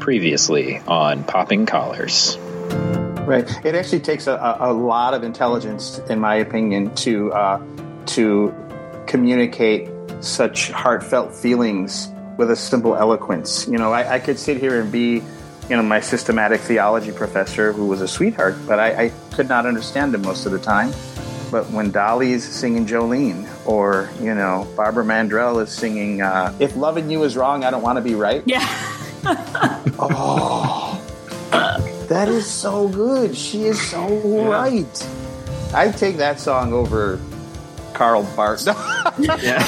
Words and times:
Previously 0.00 0.78
on 0.86 1.24
Popping 1.24 1.66
Collars. 1.66 2.36
Right. 3.30 3.48
It 3.64 3.74
actually 3.74 4.00
takes 4.00 4.26
a, 4.26 4.56
a 4.58 4.72
lot 4.72 5.14
of 5.14 5.22
intelligence, 5.22 5.98
in 6.08 6.18
my 6.18 6.34
opinion, 6.36 6.94
to 6.96 7.32
uh, 7.32 7.62
to 8.06 8.54
communicate 9.06 9.88
such 10.20 10.70
heartfelt 10.70 11.34
feelings 11.34 12.08
with 12.36 12.50
a 12.50 12.56
simple 12.56 12.96
eloquence. 12.96 13.68
You 13.68 13.78
know, 13.78 13.92
I, 13.92 14.14
I, 14.14 14.18
could 14.18 14.38
sit 14.38 14.58
here 14.58 14.80
and 14.80 14.90
be, 14.90 15.22
you 15.68 15.76
know, 15.76 15.82
my 15.82 16.00
systematic 16.00 16.60
theology 16.60 17.12
professor 17.12 17.72
who 17.72 17.86
was 17.86 18.00
a 18.00 18.08
sweetheart, 18.08 18.56
but 18.66 18.78
I, 18.78 19.04
I 19.04 19.08
could 19.32 19.48
not 19.48 19.66
understand 19.66 20.14
him 20.14 20.22
most 20.22 20.46
of 20.46 20.52
the 20.52 20.58
time. 20.58 20.92
But 21.50 21.68
when 21.70 21.90
Dolly's 21.90 22.44
singing 22.48 22.86
Jolene, 22.86 23.48
or 23.66 24.08
you 24.20 24.34
know, 24.34 24.68
Barbara 24.76 25.04
Mandrell 25.04 25.62
is 25.62 25.70
singing 25.70 26.22
uh, 26.22 26.54
"If 26.60 26.76
Loving 26.76 27.10
You 27.10 27.24
Is 27.24 27.36
Wrong, 27.36 27.64
I 27.64 27.70
Don't 27.70 27.82
Want 27.82 27.96
to 27.96 28.02
Be 28.02 28.14
Right," 28.14 28.42
yeah. 28.46 28.60
oh, 29.98 31.00
that 32.08 32.28
is 32.28 32.46
so 32.46 32.88
good. 32.88 33.36
She 33.36 33.64
is 33.64 33.80
so 33.80 34.08
yeah. 34.24 34.48
right. 34.48 35.08
I 35.72 35.90
take 35.90 36.16
that 36.16 36.40
song 36.40 36.72
over 36.72 37.20
Karl 37.94 38.22
yeah. 38.36 39.58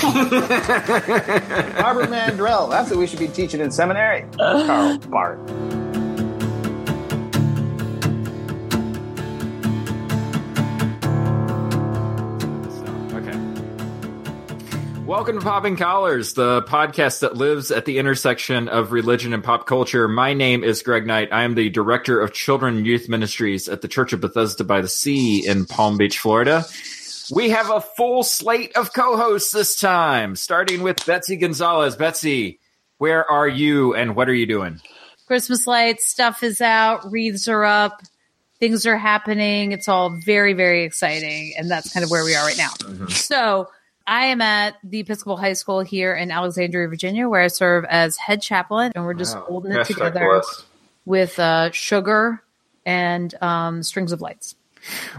Barbara 1.81 2.07
Mandrell. 2.07 2.71
That's 2.71 2.91
what 2.91 2.99
we 2.99 3.07
should 3.07 3.19
be 3.19 3.29
teaching 3.29 3.61
in 3.61 3.71
seminary. 3.71 4.25
Karl 4.39 4.99
Barth. 4.99 5.72
Welcome 15.13 15.41
to 15.41 15.45
Popping 15.45 15.77
Collars, 15.77 16.33
the 16.33 16.63
podcast 16.63 17.21
that 17.21 17.37
lives 17.37 17.71
at 17.71 17.85
the 17.85 17.99
intersection 17.99 18.69
of 18.69 18.93
religion 18.93 19.35
and 19.35 19.45
pop 19.45 19.67
culture. 19.67 20.09
My 20.09 20.33
name 20.33 20.65
is 20.65 20.81
Greg 20.81 21.07
Knight. 21.07 21.29
I 21.31 21.43
am 21.43 21.55
the 21.55 21.69
director 21.69 22.19
of 22.19 22.33
children 22.33 22.79
and 22.79 22.87
youth 22.87 23.11
ministries 23.11 23.69
at 23.69 23.83
the 23.83 23.89
Church 23.89 24.15
of 24.15 24.23
Bethesda 24.23 24.65
by 24.65 24.81
the 24.81 24.89
Sea 24.89 25.47
in 25.47 25.67
Palm 25.67 25.99
Beach, 25.99 26.19
Florida. 26.19 26.65
We 27.31 27.51
have 27.51 27.69
a 27.69 27.83
full 27.83 28.23
slate 28.23 28.75
of 28.75 28.95
co-hosts 28.95 29.53
this 29.53 29.79
time, 29.79 30.35
starting 30.35 30.83
with 30.83 31.05
Betsy 31.05 31.37
Gonzalez. 31.37 31.95
Betsy, 31.95 32.59
where 32.97 33.31
are 33.31 33.47
you 33.47 33.95
and 33.95 34.17
what 34.17 34.31
are 34.31 34.35
you 34.35 34.47
doing? 34.47 34.81
Christmas 35.27 35.67
lights, 35.67 36.07
stuff 36.07 36.43
is 36.43 36.63
out, 36.63 37.13
wreaths 37.13 37.49
are 37.49 37.65
up, 37.65 38.01
things 38.61 38.87
are 38.87 38.97
happening. 38.97 39.73
It's 39.73 39.89
all 39.89 40.09
very, 40.09 40.55
very 40.55 40.85
exciting. 40.85 41.53
And 41.59 41.71
that's 41.71 41.93
kind 41.93 42.03
of 42.03 42.11
where 42.11 42.25
we 42.25 42.35
are 42.35 42.47
right 42.47 42.57
now. 42.57 42.71
Mm-hmm. 42.79 43.09
So 43.09 43.69
I 44.07 44.27
am 44.27 44.41
at 44.41 44.77
the 44.83 45.01
Episcopal 45.01 45.37
High 45.37 45.53
School 45.53 45.81
here 45.81 46.15
in 46.15 46.31
Alexandria, 46.31 46.89
Virginia, 46.89 47.29
where 47.29 47.41
I 47.41 47.49
serve 47.49 47.85
as 47.85 48.17
head 48.17 48.43
chaplain, 48.43 48.93
and 48.95 49.05
we're 49.05 49.15
just 49.15 49.37
wow. 49.37 49.45
holding 49.49 49.73
it 49.73 49.87
together 49.87 50.43
with 51.05 51.39
uh, 51.39 51.71
sugar 51.73 52.43
and 52.85 53.35
um, 53.43 53.83
strings 53.83 54.13
of 54.13 54.21
lights. 54.21 54.55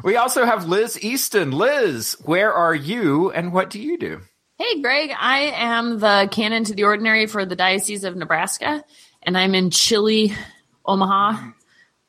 We 0.04 0.18
also 0.18 0.46
have 0.46 0.68
Liz 0.68 1.02
Easton. 1.02 1.52
Liz, 1.52 2.18
where 2.26 2.54
are 2.54 2.76
you 2.76 3.32
and 3.32 3.54
what 3.54 3.70
do 3.70 3.80
you 3.80 3.98
do? 3.98 4.22
Hey, 4.58 4.82
Greg. 4.82 5.12
I 5.18 5.54
am 5.56 6.00
the 6.00 6.28
canon 6.32 6.66
to 6.66 6.74
the 6.74 6.84
ordinary 6.84 7.28
for 7.28 7.46
the 7.46 7.56
Diocese 7.56 8.04
of 8.04 8.16
Nebraska, 8.16 8.84
and 9.22 9.38
I'm 9.38 9.56
in 9.56 9.72
chilly 9.72 10.34
Omaha, 10.86 11.52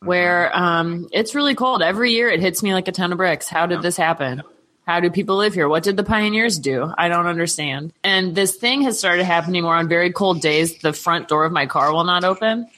where 0.01 0.57
um, 0.57 1.09
it's 1.13 1.35
really 1.35 1.55
cold. 1.55 1.83
Every 1.83 2.13
year 2.13 2.29
it 2.29 2.41
hits 2.41 2.63
me 2.63 2.75
like 2.75 2.89
a 2.89 2.93
ton 2.93 3.13
of 3.13 3.19
bricks. 3.19 3.49
How 3.49 3.67
did 3.67 3.83
this 3.83 3.97
happen? 3.97 4.43
How 4.87 5.01
do 5.01 5.11
people 5.11 5.37
live 5.37 5.55
here? 5.55 5.69
What 5.69 5.83
did 5.83 5.97
the 5.97 6.05
pioneers 6.05 6.59
do? 6.59 6.93
I 6.99 7.09
don't 7.09 7.27
understand. 7.27 7.93
And 8.03 8.35
this 8.35 8.57
thing 8.57 8.83
has 8.83 8.99
started 8.99 9.25
happening 9.25 9.65
where 9.65 9.75
on 9.75 9.89
very 9.89 10.13
cold 10.13 10.43
days, 10.43 10.79
the 10.79 10.93
front 10.93 11.29
door 11.29 11.47
of 11.47 11.53
my 11.53 11.67
car 11.67 11.93
will 11.93 12.05
not 12.05 12.23
open. 12.23 12.69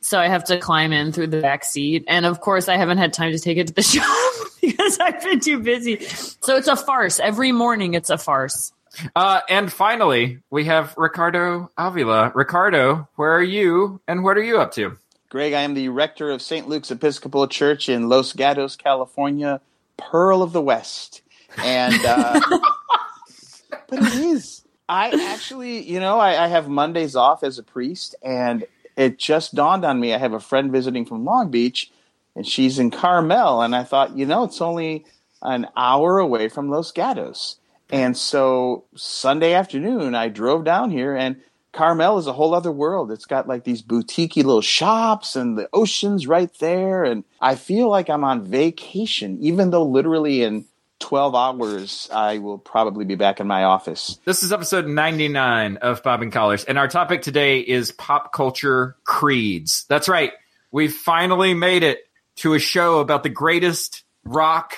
So 0.00 0.18
I 0.18 0.28
have 0.28 0.44
to 0.44 0.58
climb 0.58 0.92
in 0.92 1.12
through 1.12 1.28
the 1.28 1.40
back 1.40 1.64
seat. 1.64 2.04
And 2.08 2.24
of 2.24 2.40
course, 2.40 2.68
I 2.68 2.76
haven't 2.76 2.98
had 2.98 3.12
time 3.12 3.32
to 3.32 3.38
take 3.38 3.58
it 3.58 3.66
to 3.68 3.74
the 3.74 3.82
shop 3.82 4.06
because 4.60 4.98
I've 4.98 5.22
been 5.22 5.40
too 5.40 5.60
busy. 5.60 6.04
So 6.06 6.56
it's 6.56 6.68
a 6.68 6.76
farce. 6.76 7.20
Every 7.20 7.52
morning, 7.52 7.92
it's 7.94 8.10
a 8.10 8.18
farce. 8.18 8.72
Uh, 9.14 9.40
and 9.48 9.72
finally, 9.72 10.38
we 10.50 10.64
have 10.64 10.94
Ricardo 10.96 11.70
Avila. 11.76 12.32
Ricardo, 12.34 13.08
where 13.16 13.32
are 13.32 13.42
you 13.42 14.00
and 14.08 14.24
what 14.24 14.38
are 14.38 14.42
you 14.42 14.60
up 14.60 14.72
to? 14.74 14.96
Greg, 15.28 15.52
I 15.52 15.62
am 15.62 15.74
the 15.74 15.88
rector 15.88 16.30
of 16.30 16.40
St. 16.40 16.68
Luke's 16.68 16.90
Episcopal 16.90 17.48
Church 17.48 17.88
in 17.88 18.08
Los 18.08 18.32
Gatos, 18.32 18.76
California, 18.76 19.60
Pearl 19.96 20.42
of 20.42 20.52
the 20.52 20.62
West 20.62 21.22
and 21.58 22.04
uh, 22.04 22.40
but 23.88 23.98
it 23.98 24.14
is. 24.14 24.62
I 24.88 25.10
actually, 25.32 25.82
you 25.82 25.98
know, 25.98 26.18
I, 26.18 26.44
I 26.44 26.48
have 26.48 26.68
Mondays 26.68 27.16
off 27.16 27.42
as 27.42 27.58
a 27.58 27.62
priest, 27.62 28.14
and 28.22 28.66
it 28.96 29.18
just 29.18 29.54
dawned 29.54 29.84
on 29.84 29.98
me. 29.98 30.12
I 30.12 30.18
have 30.18 30.34
a 30.34 30.40
friend 30.40 30.70
visiting 30.70 31.06
from 31.06 31.24
Long 31.24 31.50
Beach, 31.50 31.90
and 32.36 32.46
she's 32.46 32.78
in 32.78 32.90
Carmel, 32.90 33.62
and 33.62 33.74
I 33.74 33.84
thought, 33.84 34.16
you 34.16 34.26
know, 34.26 34.44
it's 34.44 34.60
only 34.60 35.06
an 35.42 35.68
hour 35.76 36.18
away 36.18 36.48
from 36.48 36.70
Los 36.70 36.92
Gatos. 36.92 37.56
And 37.90 38.16
so 38.16 38.84
Sunday 38.94 39.54
afternoon, 39.54 40.14
I 40.14 40.28
drove 40.28 40.64
down 40.64 40.90
here, 40.90 41.14
and 41.14 41.36
Carmel 41.72 42.18
is 42.18 42.26
a 42.26 42.32
whole 42.32 42.54
other 42.54 42.72
world. 42.72 43.10
It's 43.10 43.26
got 43.26 43.48
like 43.48 43.64
these 43.64 43.82
boutiquey 43.82 44.36
little 44.44 44.62
shops, 44.62 45.36
and 45.36 45.58
the 45.58 45.68
ocean's 45.72 46.26
right 46.26 46.52
there. 46.60 47.04
And 47.04 47.24
I 47.40 47.56
feel 47.56 47.88
like 47.88 48.08
I'm 48.08 48.24
on 48.24 48.44
vacation, 48.44 49.38
even 49.40 49.70
though 49.70 49.84
literally 49.84 50.42
in 50.42 50.64
12 51.00 51.34
hours, 51.34 52.08
I 52.12 52.38
will 52.38 52.58
probably 52.58 53.04
be 53.04 53.14
back 53.14 53.40
in 53.40 53.46
my 53.46 53.64
office. 53.64 54.18
This 54.24 54.42
is 54.42 54.52
episode 54.52 54.86
99 54.86 55.78
of 55.78 56.02
Popping 56.02 56.30
Collars, 56.30 56.64
and 56.64 56.78
our 56.78 56.88
topic 56.88 57.22
today 57.22 57.60
is 57.60 57.92
pop 57.92 58.32
culture 58.32 58.96
creeds. 59.04 59.84
That's 59.88 60.08
right. 60.08 60.32
We 60.70 60.88
finally 60.88 61.54
made 61.54 61.82
it 61.82 61.98
to 62.36 62.54
a 62.54 62.58
show 62.58 63.00
about 63.00 63.22
the 63.22 63.28
greatest 63.28 64.04
rock 64.24 64.74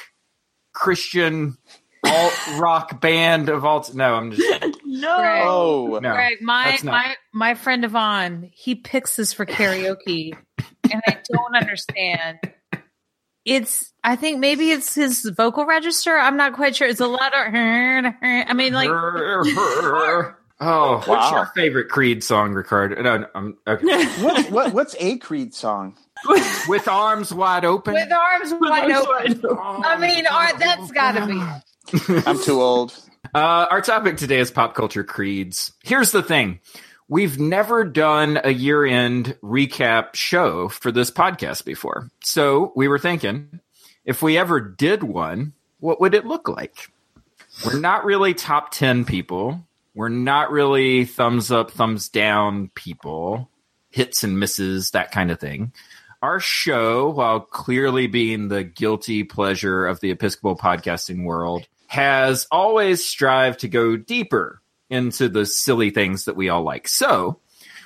Christian 0.72 1.56
alt 2.04 2.32
rock 2.58 3.00
band 3.00 3.48
of 3.48 3.64
all. 3.64 3.80
T- 3.80 3.96
no, 3.96 4.14
I'm 4.14 4.32
just 4.32 4.64
no. 4.84 5.16
Greg, 5.16 5.42
oh, 5.44 5.98
no, 6.02 6.12
Greg, 6.12 6.38
my 6.42 6.78
my 6.82 7.14
my 7.32 7.54
friend 7.54 7.84
Yvonne, 7.84 8.50
he 8.52 8.74
picks 8.74 9.16
this 9.16 9.32
for 9.32 9.46
karaoke, 9.46 10.36
and 10.90 11.02
I 11.06 11.18
don't 11.30 11.56
understand 11.60 12.38
it's 13.46 13.92
I 14.04 14.16
think 14.16 14.40
maybe 14.40 14.70
it's 14.70 14.94
his 14.94 15.24
vocal 15.24 15.64
register. 15.64 16.18
I'm 16.18 16.36
not 16.36 16.52
quite 16.52 16.76
sure. 16.76 16.86
It's 16.86 17.00
a 17.00 17.06
lot 17.06 17.32
of 17.32 17.54
I 17.54 18.52
mean 18.52 18.74
like 18.74 18.90
Oh, 20.58 21.02
what's 21.04 21.30
your 21.32 21.46
favorite 21.54 21.90
Creed 21.90 22.24
song, 22.24 22.54
Ricardo? 22.54 23.02
No, 23.02 23.26
I'm 23.34 23.58
okay. 23.66 24.06
what, 24.22 24.50
what, 24.50 24.72
what's 24.72 24.96
a 24.98 25.18
Creed 25.18 25.54
song? 25.54 25.96
With 26.68 26.88
arms 26.88 27.32
wide 27.32 27.66
open. 27.66 27.92
With 27.92 28.10
arms 28.10 28.54
wide 28.58 28.90
open. 28.90 29.42
Oh, 29.44 29.82
I 29.84 29.98
mean, 29.98 30.24
that's 30.24 30.90
got 30.92 31.12
to 31.12 31.26
be. 31.26 32.22
I'm 32.26 32.42
too 32.42 32.62
old. 32.62 32.98
Uh, 33.34 33.66
our 33.70 33.82
topic 33.82 34.16
today 34.16 34.38
is 34.38 34.50
pop 34.50 34.74
culture 34.74 35.04
creeds. 35.04 35.72
Here's 35.82 36.10
the 36.10 36.22
thing 36.22 36.60
We've 37.08 37.38
never 37.38 37.84
done 37.84 38.40
a 38.42 38.50
year 38.50 38.84
end 38.84 39.36
recap 39.40 40.14
show 40.14 40.68
for 40.68 40.90
this 40.90 41.08
podcast 41.08 41.64
before. 41.64 42.10
So 42.24 42.72
we 42.74 42.88
were 42.88 42.98
thinking 42.98 43.60
if 44.04 44.22
we 44.22 44.36
ever 44.36 44.60
did 44.60 45.04
one, 45.04 45.52
what 45.78 46.00
would 46.00 46.14
it 46.14 46.26
look 46.26 46.48
like? 46.48 46.90
We're 47.64 47.78
not 47.78 48.04
really 48.04 48.34
top 48.34 48.72
10 48.72 49.04
people. 49.04 49.64
We're 49.94 50.08
not 50.08 50.50
really 50.50 51.04
thumbs 51.04 51.52
up, 51.52 51.70
thumbs 51.70 52.08
down 52.08 52.70
people, 52.74 53.50
hits 53.90 54.24
and 54.24 54.40
misses, 54.40 54.90
that 54.90 55.12
kind 55.12 55.30
of 55.30 55.38
thing. 55.38 55.72
Our 56.22 56.40
show, 56.40 57.10
while 57.10 57.38
clearly 57.38 58.08
being 58.08 58.48
the 58.48 58.64
guilty 58.64 59.22
pleasure 59.22 59.86
of 59.86 60.00
the 60.00 60.10
Episcopal 60.10 60.56
podcasting 60.56 61.24
world, 61.24 61.68
has 61.86 62.48
always 62.50 63.04
strived 63.04 63.60
to 63.60 63.68
go 63.68 63.96
deeper 63.96 64.60
into 64.90 65.28
the 65.28 65.46
silly 65.46 65.90
things 65.90 66.26
that 66.26 66.36
we 66.36 66.48
all 66.48 66.62
like. 66.62 66.88
So, 66.88 67.40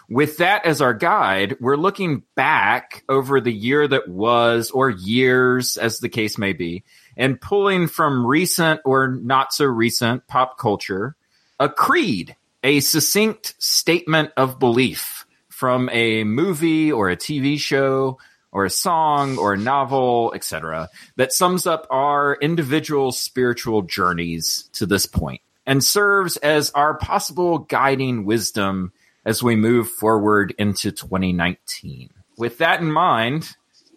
with 0.08 0.38
that 0.38 0.66
as 0.66 0.82
our 0.82 0.92
guide, 0.92 1.56
we're 1.60 1.76
looking 1.76 2.24
back 2.34 3.04
over 3.08 3.40
the 3.40 3.52
year 3.52 3.86
that 3.86 4.08
was, 4.08 4.72
or 4.72 4.90
years, 4.90 5.76
as 5.76 5.98
the 5.98 6.08
case 6.08 6.36
may 6.36 6.52
be, 6.52 6.82
and 7.16 7.40
pulling 7.40 7.86
from 7.86 8.26
recent 8.26 8.80
or 8.84 9.06
not 9.06 9.52
so 9.52 9.66
recent 9.66 10.26
pop 10.26 10.58
culture 10.58 11.14
a 11.60 11.68
creed, 11.68 12.34
a 12.64 12.80
succinct 12.80 13.54
statement 13.62 14.32
of 14.36 14.58
belief 14.58 15.26
from 15.48 15.88
a 15.92 16.24
movie 16.24 16.90
or 16.90 17.10
a 17.10 17.16
TV 17.16 17.58
show 17.58 18.18
or 18.50 18.64
a 18.64 18.70
song 18.70 19.38
or 19.38 19.52
a 19.52 19.58
novel, 19.58 20.32
etc., 20.34 20.88
that 21.16 21.32
sums 21.32 21.66
up 21.66 21.86
our 21.90 22.34
individual 22.40 23.12
spiritual 23.12 23.82
journeys 23.82 24.68
to 24.72 24.86
this 24.86 25.06
point 25.06 25.42
and 25.66 25.82
serves 25.82 26.36
as 26.38 26.70
our 26.70 26.94
possible 26.94 27.58
guiding 27.58 28.24
wisdom 28.24 28.92
as 29.24 29.42
we 29.42 29.56
move 29.56 29.88
forward 29.88 30.54
into 30.58 30.90
2019. 30.90 32.10
With 32.38 32.58
that 32.58 32.80
in 32.80 32.90
mind, 32.90 33.54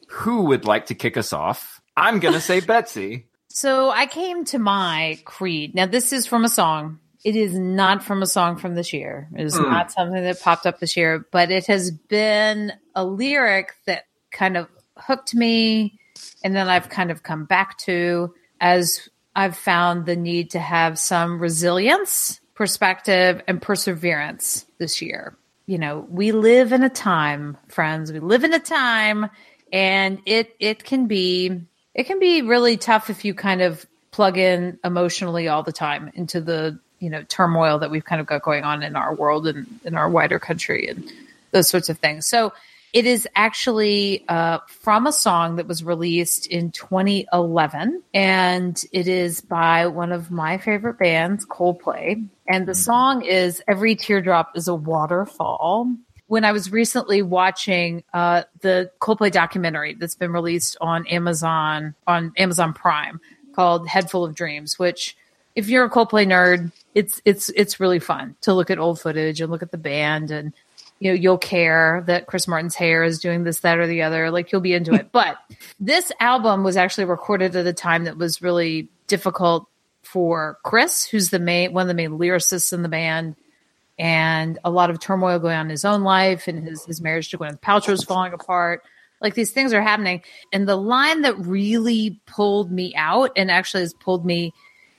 who 0.10 0.44
would 0.46 0.66
like 0.66 0.88
to 0.88 0.96
kick 0.96 1.18
us 1.18 1.34
off? 1.34 1.82
I'm 1.96 2.20
going 2.20 2.34
to 2.34 2.42
say 2.42 2.60
Betsy. 2.62 3.28
So 3.50 3.90
I 3.90 4.06
came 4.06 4.46
to 4.46 4.60
my 4.60 5.20
creed. 5.26 5.76
Now, 5.76 5.86
this 5.86 6.12
is 6.12 6.26
from 6.26 6.44
a 6.44 6.50
song. 6.50 7.00
It 7.24 7.36
is 7.36 7.58
not 7.58 8.04
from 8.04 8.22
a 8.22 8.26
song 8.26 8.58
from 8.58 8.76
this 8.76 8.92
year. 8.92 9.30
It 9.38 9.46
is 9.46 9.56
hmm. 9.56 9.64
not 9.64 9.92
something 9.92 10.22
that 10.22 10.42
popped 10.42 10.66
up 10.66 10.80
this 10.80 10.98
year, 10.98 11.26
but 11.32 11.52
it 11.52 11.68
has 11.68 11.92
been 11.92 12.74
a 12.96 13.06
lyric 13.06 13.74
that 13.86 14.06
kind 14.32 14.58
of 14.58 14.68
hooked 14.98 15.34
me 15.34 16.00
and 16.44 16.56
then 16.56 16.68
I've 16.68 16.90
kind 16.90 17.12
of 17.12 17.24
come 17.24 17.46
back 17.46 17.78
to 17.80 18.34
as 18.60 19.10
I've 19.36 19.58
found 19.58 20.06
the 20.06 20.16
need 20.16 20.52
to 20.52 20.60
have 20.60 21.00
some 21.00 21.40
resilience, 21.40 22.40
perspective, 22.54 23.42
and 23.48 23.62
perseverance 23.62 24.66
this 24.78 25.02
year. 25.02 25.36
You 25.66 25.78
know, 25.78 26.06
we 26.10 26.32
live 26.32 26.74
in 26.74 26.84
a 26.84 26.90
time, 26.90 27.58
friends, 27.68 28.12
we 28.12 28.20
live 28.20 28.44
in 28.44 28.54
a 28.54 28.60
time 28.60 29.30
and 29.74 30.20
it 30.26 30.56
it 30.60 30.84
can 30.86 31.08
be 31.08 31.62
it 31.96 32.04
can 32.04 32.20
be 32.20 32.44
really 32.44 32.78
tough 32.78 33.10
if 33.10 33.26
you 33.26 33.34
kind 33.34 33.62
of 33.62 33.86
plug 34.12 34.38
in 34.38 34.78
emotionally 34.86 35.48
all 35.48 35.64
the 35.64 35.72
time 35.74 36.12
into 36.14 36.40
the 36.40 36.80
you 37.00 37.10
know 37.10 37.24
turmoil 37.24 37.80
that 37.80 37.90
we've 37.92 38.06
kind 38.06 38.22
of 38.22 38.28
got 38.28 38.44
going 38.44 38.64
on 38.64 38.84
in 38.84 38.96
our 38.96 39.14
world 39.14 39.48
and 39.48 39.68
in 39.84 39.96
our 39.96 40.08
wider 40.08 40.40
country 40.40 40.88
and 40.88 41.12
those 41.52 41.68
sorts 41.68 41.90
of 41.90 41.98
things. 41.98 42.28
So 42.28 42.54
it 42.94 43.08
is 43.08 43.28
actually 43.36 44.24
uh, 44.30 44.60
from 44.68 45.08
a 45.08 45.12
song 45.12 45.56
that 45.56 45.68
was 45.68 45.84
released 45.84 46.46
in 46.46 46.72
2011, 46.72 48.04
and 48.14 48.86
it 48.92 49.08
is 49.08 49.42
by 49.42 49.88
one 49.88 50.12
of 50.12 50.30
my 50.30 50.60
favorite 50.60 51.00
bands, 51.00 51.44
Coldplay. 51.44 52.24
And 52.48 52.68
the 52.68 52.76
song 52.76 53.24
is 53.24 53.64
"Every 53.68 53.96
Teardrop 53.96 54.56
Is 54.56 54.68
a 54.68 54.76
Waterfall." 54.76 55.96
When 56.28 56.46
I 56.46 56.52
was 56.52 56.72
recently 56.72 57.22
watching 57.22 58.04
uh, 58.14 58.44
the 58.62 58.92
Coldplay 59.02 59.32
documentary 59.32 59.96
that's 59.96 60.16
been 60.16 60.32
released 60.32 60.78
on 60.80 61.08
Amazon 61.08 61.96
on 62.06 62.32
Amazon 62.38 62.74
Prime 62.74 63.20
called 63.56 63.88
"Head 63.88 64.12
Full 64.12 64.24
of 64.24 64.36
Dreams," 64.36 64.78
which 64.78 65.18
if 65.56 65.68
you're 65.68 65.86
a 65.86 65.90
Coldplay 65.90 66.28
nerd, 66.28 66.72
it's 66.94 67.22
it's 67.26 67.50
it's 67.50 67.80
really 67.80 68.00
fun 68.00 68.36
to 68.42 68.54
look 68.54 68.70
at 68.70 68.78
old 68.78 69.00
footage 69.00 69.42
and 69.42 69.52
look 69.52 69.64
at 69.64 69.72
the 69.72 69.78
band 69.78 70.30
and 70.30 70.54
you 71.04 71.10
know 71.10 71.16
you'll 71.16 71.38
care 71.38 72.02
that 72.08 72.28
Chris 72.28 72.48
Martin's 72.48 72.76
hair 72.76 73.04
is 73.04 73.20
doing 73.20 73.44
this 73.44 73.60
that 73.60 73.78
or 73.78 73.88
the 73.88 74.04
other 74.04 74.32
like 74.32 74.52
you'll 74.54 74.62
be 74.62 74.74
into 74.74 74.94
it. 74.94 75.12
But 75.12 75.38
this 75.78 76.14
album 76.22 76.64
was 76.64 76.78
actually 76.78 77.06
recorded 77.06 77.58
at 77.58 77.68
a 77.68 77.74
time 77.74 78.06
that 78.06 78.18
was 78.18 78.42
really 78.42 78.88
difficult 79.08 79.68
for 80.02 80.58
Chris, 80.64 81.04
who's 81.04 81.30
the 81.30 81.40
main 81.40 81.74
one 81.74 81.82
of 81.82 81.88
the 81.90 81.94
main 81.94 82.12
lyricists 82.12 82.72
in 82.72 82.84
the 82.84 82.90
band 82.90 83.36
and 84.00 84.58
a 84.64 84.72
lot 84.72 84.90
of 84.90 85.00
turmoil 85.02 85.40
going 85.40 85.58
on 85.58 85.66
in 85.66 85.72
his 85.72 85.84
own 85.84 86.04
life 86.04 86.48
and 86.48 86.66
his 86.66 86.86
his 86.86 87.02
marriage 87.02 87.30
to 87.32 87.38
Gwyneth 87.38 87.60
Paltrow 87.60 87.90
is 87.90 88.06
falling 88.06 88.32
apart. 88.32 88.82
Like 89.20 89.34
these 89.34 89.52
things 89.52 89.74
are 89.74 89.82
happening. 89.82 90.22
And 90.54 90.70
the 90.70 90.78
line 90.78 91.24
that 91.24 91.38
really 91.38 92.22
pulled 92.26 92.72
me 92.72 92.96
out 92.96 93.32
and 93.36 93.52
actually 93.52 93.82
has 93.82 93.94
pulled 93.94 94.26
me 94.26 94.54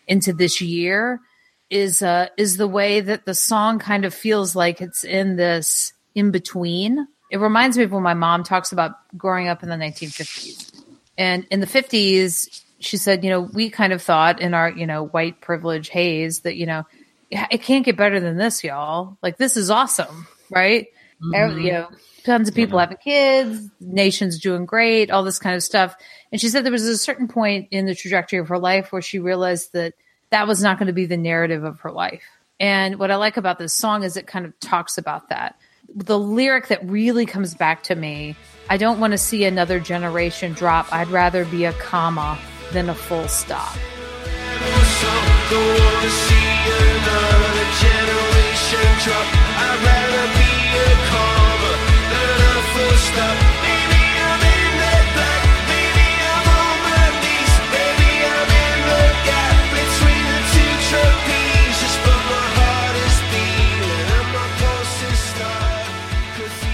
into 0.06 0.34
this 0.34 0.60
year 0.60 1.22
is 1.70 2.02
uh 2.02 2.28
is 2.37 2.56
the 2.56 2.69
way 2.69 3.00
that 3.00 3.25
the 3.25 3.34
song 3.34 3.78
kind 3.78 4.05
of 4.05 4.14
feels 4.14 4.55
like 4.55 4.81
it's 4.81 5.05
in 5.05 5.37
this 5.37 5.93
in 6.14 6.31
between. 6.31 7.06
It 7.31 7.38
reminds 7.38 7.76
me 7.76 7.84
of 7.84 7.93
when 7.93 8.02
my 8.02 8.14
mom 8.14 8.44
talks 8.44 8.70
about 8.72 8.93
growing 9.16 9.49
up 9.49 9.62
in 9.62 9.69
the 9.69 9.75
1950s. 9.76 10.70
And 11.19 11.46
in 11.50 11.61
the 11.61 11.66
50s, 11.66 12.62
she 12.78 12.96
said, 12.96 13.25
you 13.25 13.31
know, 13.31 13.40
we 13.40 13.70
kind 13.70 13.93
of 13.93 14.02
thought 14.02 14.40
in 14.40 14.52
our, 14.55 14.70
you 14.70 14.87
know, 14.87 15.06
white 15.06 15.40
privilege 15.40 15.88
haze 15.88 16.40
that, 16.40 16.56
you 16.56 16.66
know, 16.66 16.84
"Yeah, 17.31 17.46
it 17.50 17.62
can't 17.62 17.84
get 17.84 17.96
better 17.96 18.20
than 18.20 18.37
this, 18.37 18.62
y'all. 18.62 19.16
Like 19.22 19.37
this 19.38 19.56
is 19.56 19.70
awesome, 19.70 20.26
right? 20.50 20.87
Every- 21.34 21.64
You 21.66 21.72
know, 21.72 21.88
tons 22.25 22.49
of 22.49 22.55
people 22.55 22.78
having 22.78 22.96
kids, 22.99 23.69
nations 23.81 24.38
doing 24.38 24.66
great, 24.66 25.11
all 25.11 25.25
this 25.25 25.38
kind 25.38 25.56
of 25.56 25.62
stuff. 25.62 25.94
And 26.31 26.40
she 26.40 26.49
said 26.49 26.64
there 26.64 26.72
was 26.72 26.87
a 26.87 26.99
certain 26.99 27.28
point 27.28 27.69
in 27.70 27.87
the 27.87 27.94
trajectory 27.94 28.38
of 28.38 28.49
her 28.49 28.58
life 28.58 28.93
where 28.93 29.02
she 29.02 29.19
realized 29.19 29.72
that 29.72 29.94
that 30.34 30.48
was 30.48 30.60
not 30.60 30.81
going 30.81 30.88
to 30.88 30.92
be 30.92 31.06
the 31.06 31.16
narrative 31.16 31.62
of 31.62 31.78
her 31.81 31.92
life. 31.92 32.25
And 32.58 32.98
what 32.98 33.12
I 33.12 33.16
like 33.16 33.36
about 33.36 33.56
this 33.56 33.72
song 33.72 34.02
is 34.02 34.16
it 34.16 34.26
kind 34.26 34.44
of 34.44 34.58
talks 34.58 34.98
about 34.98 35.28
that. 35.28 35.56
The 35.94 36.19
lyric 36.19 36.66
that 36.69 36.84
really 36.84 37.25
comes 37.25 37.54
back 37.54 37.84
to 37.84 37.94
me 37.94 38.34
I 38.70 38.78
don't 38.78 38.98
want 38.98 39.12
to 39.12 39.19
see 39.19 39.44
another 39.44 39.78
generation 39.78 40.54
drop. 40.54 40.90
I'd 40.90 41.08
rather 41.08 41.44
be 41.44 41.66
a 41.66 41.72
comma 41.75 42.38
than 42.72 42.88
a 42.88 42.94
full 42.94 43.28
stop. 43.28 43.76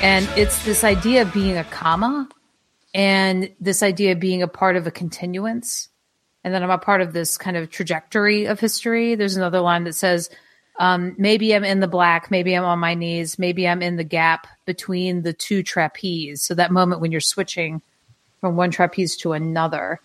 And 0.02 0.26
it's 0.36 0.64
this 0.64 0.82
idea 0.82 1.22
of 1.22 1.32
being 1.32 1.58
a 1.58 1.64
comma 1.64 2.26
and 2.94 3.50
this 3.60 3.82
idea 3.82 4.12
of 4.12 4.20
being 4.20 4.42
a 4.42 4.48
part 4.48 4.76
of 4.76 4.86
a 4.86 4.90
continuance. 4.90 5.88
And 6.42 6.54
then 6.54 6.62
I'm 6.62 6.70
a 6.70 6.78
part 6.78 7.02
of 7.02 7.12
this 7.12 7.36
kind 7.36 7.56
of 7.56 7.70
trajectory 7.70 8.46
of 8.46 8.58
history. 8.58 9.14
There's 9.14 9.36
another 9.36 9.60
line 9.60 9.84
that 9.84 9.94
says, 9.94 10.30
um, 10.78 11.14
maybe 11.18 11.54
I'm 11.54 11.64
in 11.64 11.80
the 11.80 11.86
black, 11.86 12.30
maybe 12.30 12.54
I'm 12.54 12.64
on 12.64 12.78
my 12.78 12.94
knees, 12.94 13.38
maybe 13.38 13.68
I'm 13.68 13.82
in 13.82 13.96
the 13.96 14.04
gap 14.04 14.46
between 14.64 15.20
the 15.20 15.34
two 15.34 15.62
trapeze. 15.62 16.40
So 16.40 16.54
that 16.54 16.72
moment 16.72 17.02
when 17.02 17.12
you're 17.12 17.20
switching 17.20 17.82
from 18.40 18.56
one 18.56 18.70
trapeze 18.70 19.16
to 19.18 19.32
another. 19.32 20.00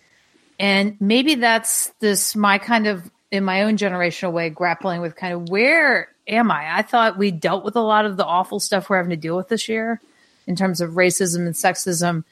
And 0.58 0.98
maybe 1.00 1.36
that's 1.36 1.88
this 2.00 2.36
my 2.36 2.58
kind 2.58 2.86
of 2.86 3.10
in 3.30 3.44
my 3.44 3.62
own 3.62 3.78
generational 3.78 4.32
way 4.32 4.50
grappling 4.50 5.00
with 5.00 5.16
kind 5.16 5.32
of 5.32 5.48
where 5.48 6.08
am 6.26 6.50
I? 6.50 6.78
I 6.78 6.82
thought 6.82 7.18
we 7.18 7.30
dealt 7.30 7.64
with 7.64 7.76
a 7.76 7.80
lot 7.80 8.04
of 8.04 8.16
the 8.16 8.24
awful 8.24 8.60
stuff 8.60 8.88
we're 8.88 8.96
having 8.96 9.10
to 9.10 9.16
deal 9.16 9.36
with 9.36 9.48
this 9.48 9.68
year 9.68 10.00
in 10.46 10.56
terms 10.56 10.80
of 10.80 10.92
racism 10.92 11.46
and 11.46 11.54
sexism 11.54 12.24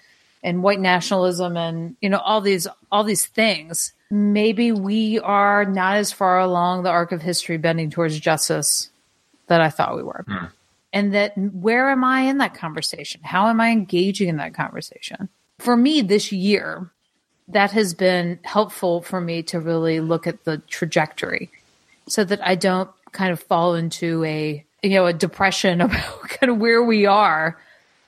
and 0.42 0.62
white 0.62 0.80
nationalism 0.80 1.56
and 1.56 1.96
you 2.00 2.08
know 2.08 2.18
all 2.18 2.40
these 2.40 2.66
all 2.92 3.04
these 3.04 3.26
things. 3.26 3.92
Maybe 4.10 4.70
we 4.70 5.18
are 5.20 5.64
not 5.64 5.96
as 5.96 6.12
far 6.12 6.38
along 6.38 6.82
the 6.82 6.90
arc 6.90 7.12
of 7.12 7.22
history 7.22 7.56
bending 7.56 7.90
towards 7.90 8.20
justice 8.20 8.90
that 9.46 9.60
I 9.60 9.70
thought 9.70 9.96
we 9.96 10.02
were. 10.02 10.24
Hmm. 10.28 10.46
And 10.92 11.14
that 11.14 11.36
where 11.36 11.90
am 11.90 12.04
I 12.04 12.22
in 12.22 12.38
that 12.38 12.54
conversation? 12.54 13.20
How 13.24 13.48
am 13.48 13.60
I 13.60 13.70
engaging 13.70 14.28
in 14.28 14.36
that 14.36 14.54
conversation? 14.54 15.28
For 15.58 15.76
me 15.76 16.02
this 16.02 16.30
year, 16.30 16.90
that 17.48 17.72
has 17.72 17.94
been 17.94 18.38
helpful 18.42 19.02
for 19.02 19.20
me 19.20 19.42
to 19.44 19.60
really 19.60 20.00
look 20.00 20.26
at 20.26 20.44
the 20.44 20.58
trajectory 20.68 21.50
so 22.06 22.22
that 22.24 22.46
I 22.46 22.54
don't 22.54 22.90
kind 23.14 23.32
of 23.32 23.40
fall 23.40 23.74
into 23.74 24.22
a 24.24 24.64
you 24.82 24.90
know 24.90 25.06
a 25.06 25.12
depression 25.14 25.80
about 25.80 26.28
kind 26.28 26.52
of 26.52 26.58
where 26.58 26.82
we 26.82 27.06
are 27.06 27.58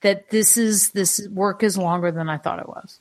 that 0.01 0.29
this 0.29 0.57
is 0.57 0.91
this 0.91 1.27
work 1.31 1.63
is 1.63 1.77
longer 1.77 2.11
than 2.11 2.29
I 2.29 2.37
thought 2.37 2.59
it 2.59 2.67
was. 2.67 2.99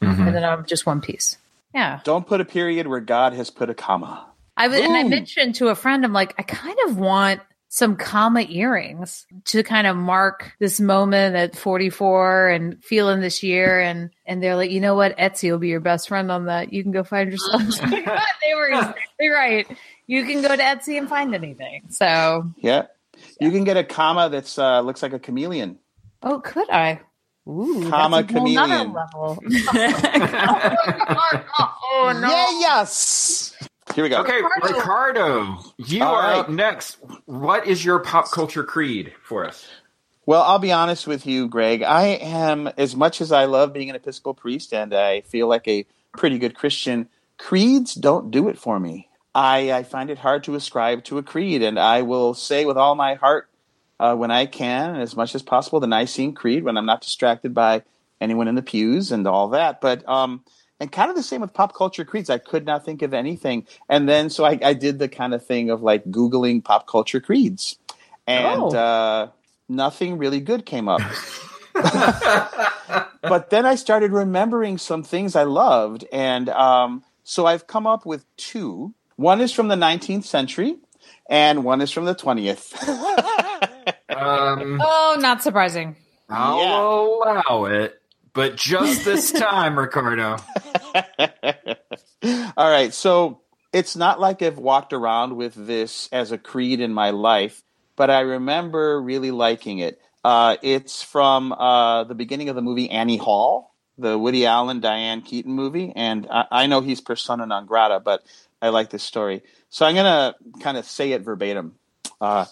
Mm-hmm. 0.00 0.28
And 0.28 0.36
then 0.36 0.44
I'm 0.44 0.64
just 0.64 0.86
one 0.86 1.02
piece. 1.02 1.36
Yeah. 1.74 2.00
Don't 2.04 2.26
put 2.26 2.40
a 2.40 2.44
period 2.44 2.86
where 2.86 3.00
God 3.00 3.34
has 3.34 3.50
put 3.50 3.68
a 3.68 3.74
comma. 3.74 4.26
I 4.56 4.66
and 4.66 4.96
I 4.96 5.04
mentioned 5.04 5.56
to 5.56 5.68
a 5.68 5.74
friend, 5.74 6.04
I'm 6.04 6.12
like, 6.12 6.34
I 6.38 6.42
kind 6.42 6.76
of 6.86 6.98
want 6.98 7.40
some 7.68 7.96
comma 7.96 8.42
earrings 8.42 9.26
to 9.44 9.62
kind 9.62 9.86
of 9.86 9.96
mark 9.96 10.52
this 10.58 10.80
moment 10.80 11.36
at 11.36 11.56
44 11.56 12.48
and 12.48 12.82
feeling 12.82 13.20
this 13.20 13.42
year. 13.42 13.80
And 13.80 14.10
and 14.26 14.42
they're 14.42 14.56
like, 14.56 14.70
you 14.70 14.80
know 14.80 14.94
what, 14.94 15.16
Etsy 15.16 15.50
will 15.50 15.58
be 15.58 15.68
your 15.68 15.80
best 15.80 16.08
friend 16.08 16.30
on 16.32 16.46
that. 16.46 16.72
You 16.72 16.82
can 16.82 16.92
go 16.92 17.04
find 17.04 17.30
yourself. 17.30 17.62
they 17.90 18.54
were 18.54 18.68
exactly 18.68 19.28
right. 19.28 19.66
You 20.10 20.24
can 20.24 20.42
go 20.42 20.48
to 20.48 20.60
Etsy 20.60 20.98
and 20.98 21.08
find 21.08 21.36
anything. 21.36 21.82
So, 21.90 22.50
Yeah. 22.58 22.86
You 23.38 23.50
can 23.52 23.62
get 23.62 23.76
a 23.76 23.84
comma 23.84 24.28
that's 24.28 24.58
uh, 24.58 24.80
looks 24.80 25.02
like 25.02 25.12
a 25.12 25.18
chameleon. 25.20 25.78
oh, 26.24 26.40
could 26.40 26.68
I? 26.70 27.00
Ooh, 27.48 27.88
Comma 27.88 28.22
that's 28.22 28.30
a 28.32 28.34
chameleon. 28.34 28.92
level. 28.92 29.38
oh 31.92 32.18
no! 32.20 32.28
Yeah, 32.28 32.46
yes. 32.60 33.54
Here 33.94 34.02
we 34.04 34.10
go. 34.10 34.20
Okay, 34.22 34.40
Ricardo, 34.62 35.58
you 35.78 36.02
All 36.02 36.14
are 36.14 36.22
right. 36.30 36.38
up 36.38 36.48
next. 36.48 36.96
What 37.26 37.66
is 37.66 37.84
your 37.84 37.98
pop 38.00 38.30
culture 38.30 38.64
creed 38.64 39.12
for 39.22 39.44
us? 39.44 39.66
Well, 40.26 40.42
I'll 40.42 40.58
be 40.58 40.72
honest 40.72 41.06
with 41.06 41.26
you, 41.26 41.46
Greg. 41.48 41.82
I 41.82 42.04
am, 42.20 42.68
as 42.78 42.94
much 42.96 43.20
as 43.20 43.32
I 43.32 43.44
love 43.46 43.72
being 43.72 43.90
an 43.90 43.96
Episcopal 43.96 44.34
priest 44.34 44.72
and 44.72 44.94
I 44.94 45.20
feel 45.22 45.46
like 45.48 45.66
a 45.68 45.84
pretty 46.16 46.38
good 46.38 46.54
Christian, 46.54 47.08
creeds 47.38 47.94
don't 47.94 48.30
do 48.30 48.48
it 48.48 48.58
for 48.58 48.80
me. 48.80 49.08
I, 49.34 49.72
I 49.72 49.82
find 49.84 50.10
it 50.10 50.18
hard 50.18 50.44
to 50.44 50.54
ascribe 50.54 51.04
to 51.04 51.18
a 51.18 51.22
creed, 51.22 51.62
and 51.62 51.78
I 51.78 52.02
will 52.02 52.34
say 52.34 52.64
with 52.64 52.76
all 52.76 52.94
my 52.94 53.14
heart 53.14 53.48
uh, 54.00 54.14
when 54.16 54.30
I 54.30 54.46
can, 54.46 54.96
as 54.96 55.14
much 55.16 55.34
as 55.34 55.42
possible, 55.42 55.78
the 55.80 55.86
Nicene 55.86 56.34
Creed 56.34 56.64
when 56.64 56.76
I'm 56.76 56.86
not 56.86 57.00
distracted 57.02 57.54
by 57.54 57.82
anyone 58.20 58.48
in 58.48 58.54
the 58.54 58.62
pews 58.62 59.12
and 59.12 59.26
all 59.26 59.48
that. 59.50 59.80
But 59.80 60.08
um, 60.08 60.44
and 60.80 60.90
kind 60.90 61.10
of 61.10 61.16
the 61.16 61.22
same 61.22 61.42
with 61.42 61.52
pop 61.54 61.74
culture 61.74 62.04
creeds. 62.04 62.30
I 62.30 62.38
could 62.38 62.66
not 62.66 62.84
think 62.84 63.02
of 63.02 63.14
anything, 63.14 63.66
and 63.88 64.08
then 64.08 64.30
so 64.30 64.44
I, 64.44 64.58
I 64.62 64.74
did 64.74 64.98
the 64.98 65.08
kind 65.08 65.34
of 65.34 65.44
thing 65.44 65.70
of 65.70 65.82
like 65.82 66.04
googling 66.06 66.64
pop 66.64 66.86
culture 66.88 67.20
creeds, 67.20 67.78
and 68.26 68.62
Oh. 68.62 68.76
uh, 68.76 69.28
nothing 69.68 70.18
really 70.18 70.40
good 70.40 70.66
came 70.66 70.88
up. 70.88 71.02
but 73.22 73.50
then 73.50 73.66
I 73.66 73.74
started 73.76 74.12
remembering 74.12 74.78
some 74.78 75.02
things 75.02 75.36
I 75.36 75.44
loved, 75.44 76.04
and 76.12 76.48
um, 76.48 77.04
so 77.22 77.46
I've 77.46 77.66
come 77.66 77.86
up 77.86 78.04
with 78.06 78.24
two. 78.36 78.94
One 79.20 79.42
is 79.42 79.52
from 79.52 79.68
the 79.68 79.74
19th 79.74 80.24
century, 80.24 80.76
and 81.28 81.62
one 81.62 81.82
is 81.82 81.90
from 81.90 82.06
the 82.06 82.14
20th. 82.14 82.72
Um, 84.08 84.80
Oh, 84.82 85.16
not 85.20 85.42
surprising. 85.42 85.94
I'll 86.28 87.22
allow 87.24 87.64
it, 87.66 88.00
but 88.34 88.56
just 88.56 89.04
this 89.04 89.30
time, 89.48 89.78
Ricardo. 89.78 90.36
All 92.56 92.70
right. 92.70 92.92
So 92.92 93.40
it's 93.72 93.94
not 93.96 94.20
like 94.20 94.42
I've 94.42 94.58
walked 94.58 94.92
around 94.92 95.36
with 95.36 95.54
this 95.54 96.08
as 96.12 96.32
a 96.32 96.38
creed 96.38 96.80
in 96.80 96.92
my 96.92 97.10
life, 97.10 97.62
but 97.96 98.10
I 98.10 98.20
remember 98.20 99.00
really 99.00 99.30
liking 99.30 99.78
it. 99.78 100.00
Uh, 100.24 100.56
it's 100.62 101.02
from 101.02 101.52
uh, 101.52 102.04
the 102.04 102.14
beginning 102.14 102.48
of 102.48 102.56
the 102.56 102.62
movie 102.62 102.90
Annie 102.90 103.16
Hall, 103.16 103.74
the 103.96 104.18
Woody 104.18 104.44
Allen, 104.44 104.80
Diane 104.80 105.22
Keaton 105.22 105.52
movie. 105.52 105.92
And 105.94 106.26
I, 106.30 106.46
I 106.50 106.66
know 106.66 106.80
he's 106.80 107.00
persona 107.00 107.46
non 107.46 107.66
grata, 107.66 108.00
but 108.00 108.22
I 108.62 108.68
like 108.68 108.90
this 108.90 109.02
story. 109.02 109.42
So 109.68 109.86
I'm 109.86 109.94
going 109.94 110.04
to 110.04 110.34
kind 110.60 110.76
of 110.76 110.84
say 110.84 111.12
it 111.12 111.22
verbatim. 111.22 111.74
Uh, 112.20 112.46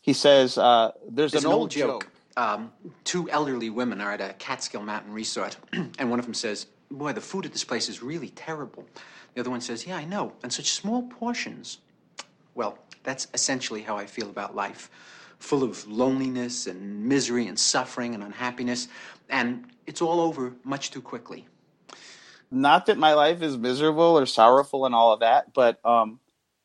he 0.00 0.12
says, 0.12 0.58
uh, 0.58 0.92
There's, 1.08 1.32
There's 1.32 1.44
an, 1.44 1.50
old 1.50 1.70
joke. 1.70 2.08
Um, 2.36 2.72
two 3.04 3.30
elderly 3.30 3.70
women 3.70 4.00
are 4.00 4.12
at 4.12 4.20
a 4.20 4.34
Catskill 4.34 4.82
Mountain 4.82 5.12
resort, 5.12 5.56
and 5.72 6.10
one 6.10 6.18
of 6.18 6.24
them 6.24 6.34
says, 6.34 6.66
Boy, 6.90 7.12
the 7.12 7.20
food 7.20 7.46
at 7.46 7.52
this 7.52 7.64
place 7.64 7.88
is 7.88 8.02
really 8.02 8.28
terrible. 8.30 8.84
The 9.34 9.40
other 9.40 9.50
one 9.50 9.60
says, 9.60 9.86
Yeah, 9.86 9.96
I 9.96 10.04
know, 10.04 10.32
and 10.42 10.52
such 10.52 10.72
small 10.72 11.04
portions. 11.04 11.78
Well, 12.54 12.78
that's 13.02 13.28
essentially 13.34 13.82
how 13.82 13.96
I 13.96 14.06
feel 14.06 14.28
about 14.28 14.54
life 14.54 14.90
full 15.38 15.62
of 15.62 15.86
loneliness 15.86 16.66
and 16.66 17.04
misery 17.04 17.46
and 17.46 17.58
suffering 17.58 18.14
and 18.14 18.22
unhappiness, 18.22 18.88
and 19.28 19.66
it's 19.86 20.00
all 20.00 20.20
over 20.20 20.54
much 20.64 20.90
too 20.90 21.02
quickly. 21.02 21.46
Not 22.50 22.86
that 22.86 22.98
my 22.98 23.14
life 23.14 23.42
is 23.42 23.56
miserable 23.56 24.18
or 24.18 24.26
sorrowful 24.26 24.86
and 24.86 24.94
all 24.94 25.12
of 25.12 25.20
that, 25.20 25.52
but 25.52 25.78
um, 25.84 26.20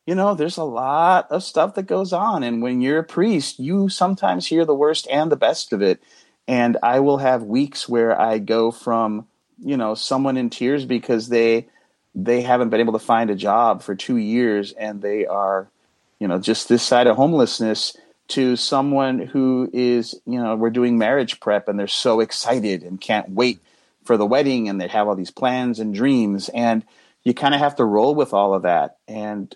you 0.06 0.14
know, 0.14 0.34
there's 0.34 0.56
a 0.56 0.64
lot 0.64 1.30
of 1.30 1.42
stuff 1.42 1.74
that 1.74 1.86
goes 1.86 2.12
on, 2.12 2.42
and 2.42 2.62
when 2.62 2.80
you're 2.80 3.00
a 3.00 3.04
priest, 3.04 3.58
you 3.58 3.88
sometimes 3.88 4.46
hear 4.46 4.64
the 4.64 4.74
worst 4.74 5.06
and 5.10 5.30
the 5.30 5.36
best 5.36 5.72
of 5.72 5.82
it. 5.82 6.02
And 6.48 6.76
I 6.82 7.00
will 7.00 7.18
have 7.18 7.42
weeks 7.42 7.88
where 7.88 8.18
I 8.18 8.38
go 8.38 8.70
from 8.70 9.26
you 9.62 9.76
know 9.76 9.94
someone 9.94 10.36
in 10.36 10.50
tears 10.50 10.84
because 10.84 11.28
they 11.28 11.66
they 12.14 12.42
haven't 12.42 12.70
been 12.70 12.80
able 12.80 12.92
to 12.94 12.98
find 12.98 13.30
a 13.30 13.36
job 13.36 13.82
for 13.82 13.94
two 13.94 14.16
years 14.16 14.72
and 14.72 15.02
they 15.02 15.26
are 15.26 15.68
you 16.18 16.26
know 16.26 16.38
just 16.38 16.68
this 16.68 16.82
side 16.82 17.06
of 17.06 17.16
homelessness 17.16 17.96
to 18.28 18.56
someone 18.56 19.18
who 19.18 19.68
is 19.72 20.14
you 20.26 20.40
know 20.40 20.56
we're 20.56 20.70
doing 20.70 20.98
marriage 20.98 21.40
prep 21.40 21.68
and 21.68 21.78
they're 21.78 21.86
so 21.86 22.20
excited 22.20 22.82
and 22.82 23.00
can't 23.00 23.30
wait 23.30 23.60
for 24.04 24.16
the 24.16 24.26
wedding 24.26 24.68
and 24.68 24.80
they 24.80 24.88
have 24.88 25.08
all 25.08 25.16
these 25.16 25.30
plans 25.30 25.78
and 25.78 25.94
dreams 25.94 26.48
and 26.50 26.84
you 27.22 27.34
kind 27.34 27.54
of 27.54 27.60
have 27.60 27.76
to 27.76 27.84
roll 27.84 28.14
with 28.14 28.32
all 28.32 28.54
of 28.54 28.62
that. 28.62 28.96
And 29.06 29.54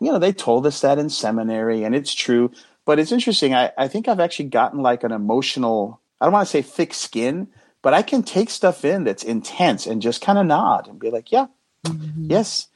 you 0.00 0.12
know 0.12 0.18
they 0.18 0.32
told 0.32 0.66
us 0.66 0.80
that 0.82 0.98
in 0.98 1.08
seminary 1.08 1.84
and 1.84 1.94
it's 1.94 2.14
true 2.14 2.50
but 2.84 2.98
it's 2.98 3.12
interesting 3.12 3.54
i, 3.54 3.72
I 3.78 3.88
think 3.88 4.06
i've 4.06 4.20
actually 4.20 4.50
gotten 4.50 4.80
like 4.80 5.02
an 5.02 5.12
emotional 5.12 6.00
i 6.20 6.26
don't 6.26 6.32
want 6.32 6.46
to 6.46 6.50
say 6.50 6.62
thick 6.62 6.92
skin 6.92 7.48
but 7.80 7.94
i 7.94 8.02
can 8.02 8.22
take 8.22 8.50
stuff 8.50 8.84
in 8.84 9.04
that's 9.04 9.24
intense 9.24 9.86
and 9.86 10.02
just 10.02 10.20
kind 10.20 10.38
of 10.38 10.46
nod 10.46 10.88
and 10.88 10.98
be 10.98 11.10
like 11.10 11.32
yeah 11.32 11.46
mm-hmm. 11.86 12.30
yes. 12.30 12.68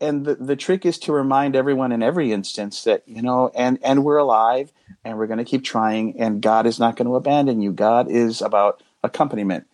And 0.00 0.24
the, 0.24 0.36
the 0.36 0.56
trick 0.56 0.86
is 0.86 0.98
to 1.00 1.12
remind 1.12 1.56
everyone 1.56 1.92
in 1.92 2.02
every 2.02 2.32
instance 2.32 2.84
that 2.84 3.02
you 3.06 3.20
know 3.20 3.50
and 3.54 3.78
and 3.82 4.02
we're 4.02 4.16
alive 4.16 4.72
and 5.04 5.18
we're 5.18 5.26
going 5.26 5.40
to 5.40 5.44
keep 5.44 5.62
trying 5.62 6.18
and 6.18 6.40
god 6.40 6.66
is 6.66 6.78
not 6.78 6.96
going 6.96 7.08
to 7.08 7.16
abandon 7.16 7.60
you. 7.60 7.70
God 7.70 8.10
is 8.10 8.40
about 8.40 8.82
accompaniment 9.02 9.66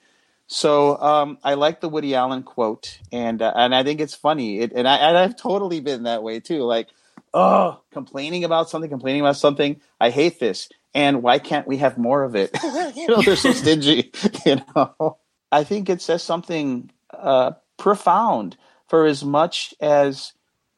so 0.52 1.00
um, 1.00 1.38
I 1.44 1.54
like 1.54 1.80
the 1.80 1.88
Woody 1.88 2.16
Allen 2.16 2.42
quote, 2.42 2.98
and 3.12 3.40
uh, 3.40 3.52
and 3.54 3.72
I 3.72 3.84
think 3.84 4.00
it's 4.00 4.16
funny. 4.16 4.58
It, 4.58 4.72
and 4.74 4.88
I 4.88 4.96
and 4.96 5.16
I've 5.16 5.36
totally 5.36 5.78
been 5.78 6.02
that 6.02 6.24
way 6.24 6.40
too. 6.40 6.64
Like, 6.64 6.88
oh, 7.32 7.80
complaining 7.92 8.42
about 8.42 8.68
something, 8.68 8.90
complaining 8.90 9.20
about 9.20 9.36
something. 9.36 9.80
I 10.00 10.10
hate 10.10 10.40
this, 10.40 10.68
and 10.92 11.22
why 11.22 11.38
can't 11.38 11.68
we 11.68 11.76
have 11.76 11.96
more 11.98 12.24
of 12.24 12.34
it? 12.34 12.50
you 12.96 13.06
know, 13.06 13.22
they're 13.22 13.36
so 13.36 13.52
stingy. 13.52 14.10
You 14.44 14.60
know, 14.74 15.18
I 15.52 15.62
think 15.62 15.88
it 15.88 16.02
says 16.02 16.24
something 16.24 16.90
uh, 17.10 17.52
profound. 17.76 18.56
For 18.88 19.06
as 19.06 19.24
much 19.24 19.72
as 19.80 20.32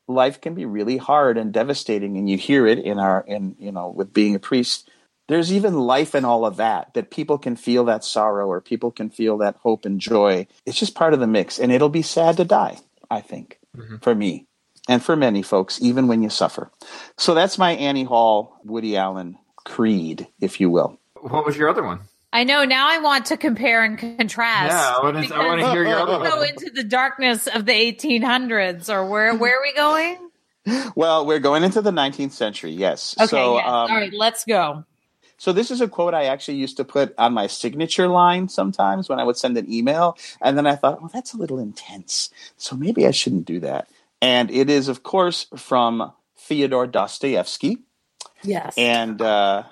life 0.07 0.43
can 0.43 0.55
be 0.55 0.67
really 0.67 0.99
hard 0.99 1.39
and 1.39 1.51
devastating, 1.51 2.19
and 2.19 2.29
you 2.29 2.37
hear 2.37 2.67
it 2.67 2.79
in 2.79 2.99
our 2.99 3.25
in 3.27 3.57
you 3.59 3.73
know 3.73 3.89
with 3.89 4.13
being 4.13 4.35
a 4.35 4.39
priest 4.39 4.91
there's 5.29 5.53
even 5.53 5.75
life 5.79 6.15
in 6.15 6.25
all 6.25 6.45
of 6.45 6.57
that 6.57 6.93
that 6.95 7.11
people 7.11 7.39
can 7.39 7.57
feel 7.57 7.85
that 7.85 8.05
sorrow 8.05 8.47
or 8.47 8.61
people 8.61 8.91
can 8.91 9.09
feel 9.11 9.39
that 9.39 9.57
hope 9.57 9.85
and 9.85 10.01
joy 10.01 10.47
it's 10.67 10.79
just 10.79 10.95
part 10.95 11.15
of 11.15 11.21
the 11.21 11.27
mix 11.27 11.59
and 11.59 11.73
it'll 11.73 11.89
be 11.89 12.03
sad 12.03 12.37
to 12.37 12.45
die 12.45 12.77
i 13.11 13.21
think 13.21 13.59
for 14.01 14.15
me 14.15 14.47
and 14.89 15.03
for 15.03 15.17
many 15.17 15.43
folks 15.43 15.81
even 15.81 16.09
when 16.09 16.23
you 16.23 16.29
suffer 16.31 16.71
so 17.17 17.35
that's 17.35 17.57
my 17.59 17.73
annie 17.73 18.05
hall 18.05 18.59
woody 18.65 18.97
allen 18.97 19.39
creed 19.65 20.27
if 20.41 20.61
you 20.61 20.69
will 20.69 20.99
What 21.21 21.47
was 21.47 21.57
your 21.57 21.69
other 21.69 21.85
one? 21.85 22.01
I 22.35 22.45
know. 22.45 22.65
Now 22.65 22.89
I 22.91 22.99
want 22.99 23.27
to 23.27 23.37
compare 23.37 23.85
and 23.85 23.99
contrast. 23.99 24.73
Yeah, 24.73 24.97
I 24.97 25.03
want 25.05 25.29
to, 25.29 25.35
I 25.35 25.47
want 25.47 25.61
to 25.61 25.71
hear 25.71 25.85
your 25.85 25.99
other 25.99 26.19
one. 26.19 26.31
Go 26.31 26.41
into 26.43 26.71
the 26.75 26.83
darkness 26.83 27.47
of 27.47 27.67
the 27.67 27.73
1800s, 27.73 28.89
or 28.89 29.07
where? 29.09 29.35
Where 29.37 29.59
are 29.59 29.63
we 29.63 29.75
going? 29.75 30.17
well 30.97 31.27
we're 31.27 31.41
going 31.41 31.63
into 31.63 31.83
the 31.83 31.91
19th 31.91 32.31
century 32.33 32.71
yes 32.71 33.17
Okay. 33.21 33.27
so 33.27 33.57
yes. 33.57 33.67
um, 33.67 33.91
All 33.91 33.97
right. 33.97 34.13
Let's 34.15 34.45
go. 34.45 34.85
So 35.43 35.53
this 35.53 35.73
is 35.73 35.81
a 35.81 35.89
quote 35.89 36.15
I 36.15 36.27
actually 36.27 36.59
used 36.59 36.77
to 36.77 36.85
put 36.85 37.17
on 37.19 37.35
my 37.35 37.49
signature 37.49 38.07
line 38.07 38.49
sometimes 38.49 39.09
when 39.09 39.19
I 39.19 39.25
would 39.25 39.37
send 39.37 39.59
an 39.59 39.69
email, 39.69 40.17
and 40.41 40.57
then 40.57 40.69
I 40.69 40.77
thought, 40.77 41.01
well, 41.01 41.11
that's 41.13 41.35
a 41.35 41.37
little 41.37 41.59
intense, 41.59 42.31
so 42.57 42.77
maybe 42.77 43.09
I 43.09 43.11
shouldn't 43.11 43.45
do 43.45 43.59
that. 43.59 43.89
And 44.21 44.53
it 44.53 44.71
is, 44.71 44.87
of 44.87 45.03
course, 45.03 45.49
from 45.57 46.13
Fyodor 46.37 46.87
Dostoevsky, 46.87 47.79
Yes. 48.45 48.79
and 48.79 49.21
uh, 49.21 49.65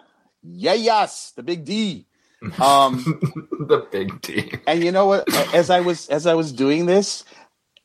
yeah, 0.43 0.75
yes, 0.75 1.31
the 1.37 1.45
big 1.45 1.65
D. 1.65 2.05
Um, 2.61 3.05
the 3.69 3.87
big 3.93 4.21
D. 4.23 4.53
and 4.67 4.83
you 4.83 4.91
know 4.91 5.07
what? 5.07 5.33
As 5.55 5.71
I 5.71 5.79
was 5.83 6.09
as 6.09 6.27
I 6.27 6.35
was 6.35 6.51
doing 6.51 6.87
this, 6.87 7.23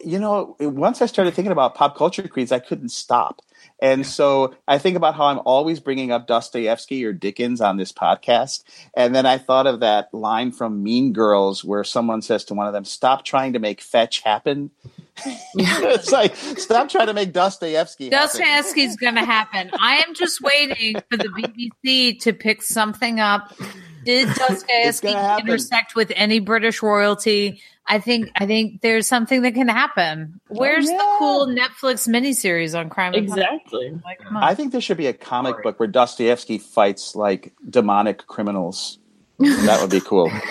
you 0.04 0.18
know, 0.18 0.56
once 0.60 1.04
I 1.04 1.06
started 1.06 1.36
thinking 1.36 1.52
about 1.52 1.76
pop 1.76 1.96
culture 1.96 2.28
creeds, 2.28 2.52
I 2.52 2.58
couldn't 2.58 2.90
stop. 2.90 3.44
And 3.82 4.06
so 4.06 4.56
I 4.68 4.78
think 4.78 4.96
about 4.96 5.16
how 5.16 5.26
I'm 5.26 5.42
always 5.46 5.80
bringing 5.80 6.12
up 6.12 6.28
Dostoevsky 6.28 7.04
or 7.06 7.14
Dickens 7.14 7.60
on 7.60 7.78
this 7.78 7.92
podcast. 7.92 8.64
And 8.96 9.14
then 9.14 9.26
I 9.26 9.38
thought 9.38 9.68
of 9.68 9.82
that 9.82 10.14
line 10.14 10.52
from 10.52 10.82
Mean 10.82 11.12
Girls 11.12 11.64
where 11.64 11.84
someone 11.84 12.22
says 12.22 12.46
to 12.46 12.54
one 12.54 12.68
of 12.68 12.74
them, 12.74 12.86
Stop 12.86 13.26
trying 13.26 13.54
to 13.54 13.60
make 13.60 13.82
fetch 13.82 14.22
happen. 14.22 14.72
it's 15.56 16.12
like, 16.12 16.36
stop 16.36 16.90
trying 16.90 17.08
to 17.08 17.14
make 17.14 17.32
Dostoevsky 17.32 18.10
happen. 18.10 18.28
Dostoevsky's 18.28 18.98
going 18.98 19.16
to 19.16 19.26
happen. 19.26 19.72
I 19.80 20.04
am 20.08 20.14
just 20.14 20.42
waiting 20.42 20.96
for 21.10 21.18
the 21.18 21.30
BBC 21.30 22.20
to 22.22 22.34
pick 22.34 22.62
something 22.62 23.20
up. 23.20 23.54
Did 24.06 24.34
Dostoevsky 24.34 25.08
gonna 25.14 25.40
intersect 25.40 25.96
with 25.96 26.12
any 26.16 26.40
British 26.40 26.82
royalty? 26.82 27.62
I 27.88 28.00
think 28.00 28.32
I 28.36 28.46
think 28.46 28.82
there's 28.82 29.08
something 29.08 29.42
that 29.44 29.54
can 29.54 29.68
happen. 29.68 30.40
Where's 30.48 30.86
the 30.86 30.94
yeah. 30.94 31.16
cool 31.20 31.48
Netflix 31.48 32.08
miniseries 32.08 32.78
on 32.78 32.90
crime? 32.90 33.14
and? 33.14 33.24
Exactly. 33.24 34.00
Like. 34.04 34.20
I 34.34 34.56
think 34.56 34.72
there 34.72 34.82
should 34.82 34.98
be 34.98 35.08
a 35.08 35.14
comic 35.14 35.62
book 35.62 35.80
where 35.80 35.88
Dostoevsky 35.88 36.58
fights 36.58 37.16
like 37.16 37.54
demonic 37.70 38.26
criminals. 38.28 39.00
That 39.38 39.80
would 39.82 39.92
be 39.92 40.02
cool. 40.02 40.32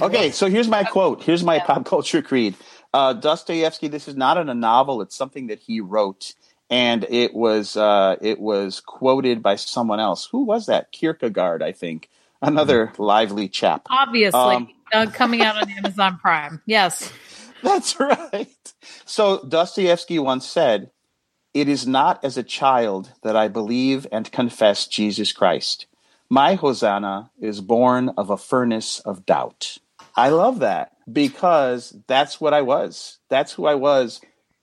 Okay, 0.00 0.32
so 0.32 0.48
here's 0.48 0.66
my 0.66 0.82
quote. 0.82 1.22
Here's 1.22 1.44
my 1.44 1.60
pop 1.60 1.84
culture 1.86 2.20
creed. 2.20 2.56
Uh, 2.92 3.12
Dostoevsky. 3.12 3.86
This 3.86 4.08
is 4.08 4.16
not 4.16 4.36
in 4.36 4.48
a 4.48 4.54
novel. 4.54 5.02
It's 5.02 5.14
something 5.14 5.46
that 5.46 5.60
he 5.60 5.80
wrote, 5.80 6.34
and 6.68 7.06
it 7.08 7.32
was 7.32 7.76
uh, 7.76 8.16
it 8.20 8.40
was 8.40 8.80
quoted 8.80 9.40
by 9.40 9.54
someone 9.54 10.00
else. 10.00 10.26
Who 10.32 10.44
was 10.44 10.66
that? 10.66 10.90
Kierkegaard, 10.90 11.62
I 11.62 11.70
think. 11.70 12.10
Another 12.42 12.92
lively 12.98 13.48
chap. 13.48 13.86
Obviously, 13.88 14.38
Um, 14.40 14.68
uh, 14.92 15.06
coming 15.12 15.42
out 15.42 15.56
on 15.56 15.70
Amazon 15.70 16.18
Prime. 16.20 16.60
Yes. 16.66 17.10
That's 17.62 17.98
right. 18.00 18.74
So 19.04 19.42
Dostoevsky 19.44 20.18
once 20.18 20.46
said, 20.46 20.90
It 21.54 21.68
is 21.68 21.86
not 21.86 22.24
as 22.24 22.36
a 22.36 22.42
child 22.42 23.12
that 23.22 23.36
I 23.36 23.48
believe 23.48 24.06
and 24.10 24.30
confess 24.32 24.86
Jesus 24.86 25.32
Christ. 25.32 25.86
My 26.28 26.54
Hosanna 26.54 27.30
is 27.40 27.60
born 27.60 28.10
of 28.16 28.30
a 28.30 28.36
furnace 28.38 29.00
of 29.00 29.24
doubt. 29.26 29.78
I 30.16 30.30
love 30.30 30.58
that 30.60 30.92
because 31.10 31.94
that's 32.06 32.40
what 32.40 32.54
I 32.54 32.62
was. 32.62 33.18
That's 33.28 33.52
who 33.52 33.66
I 33.66 33.74
was 33.76 34.20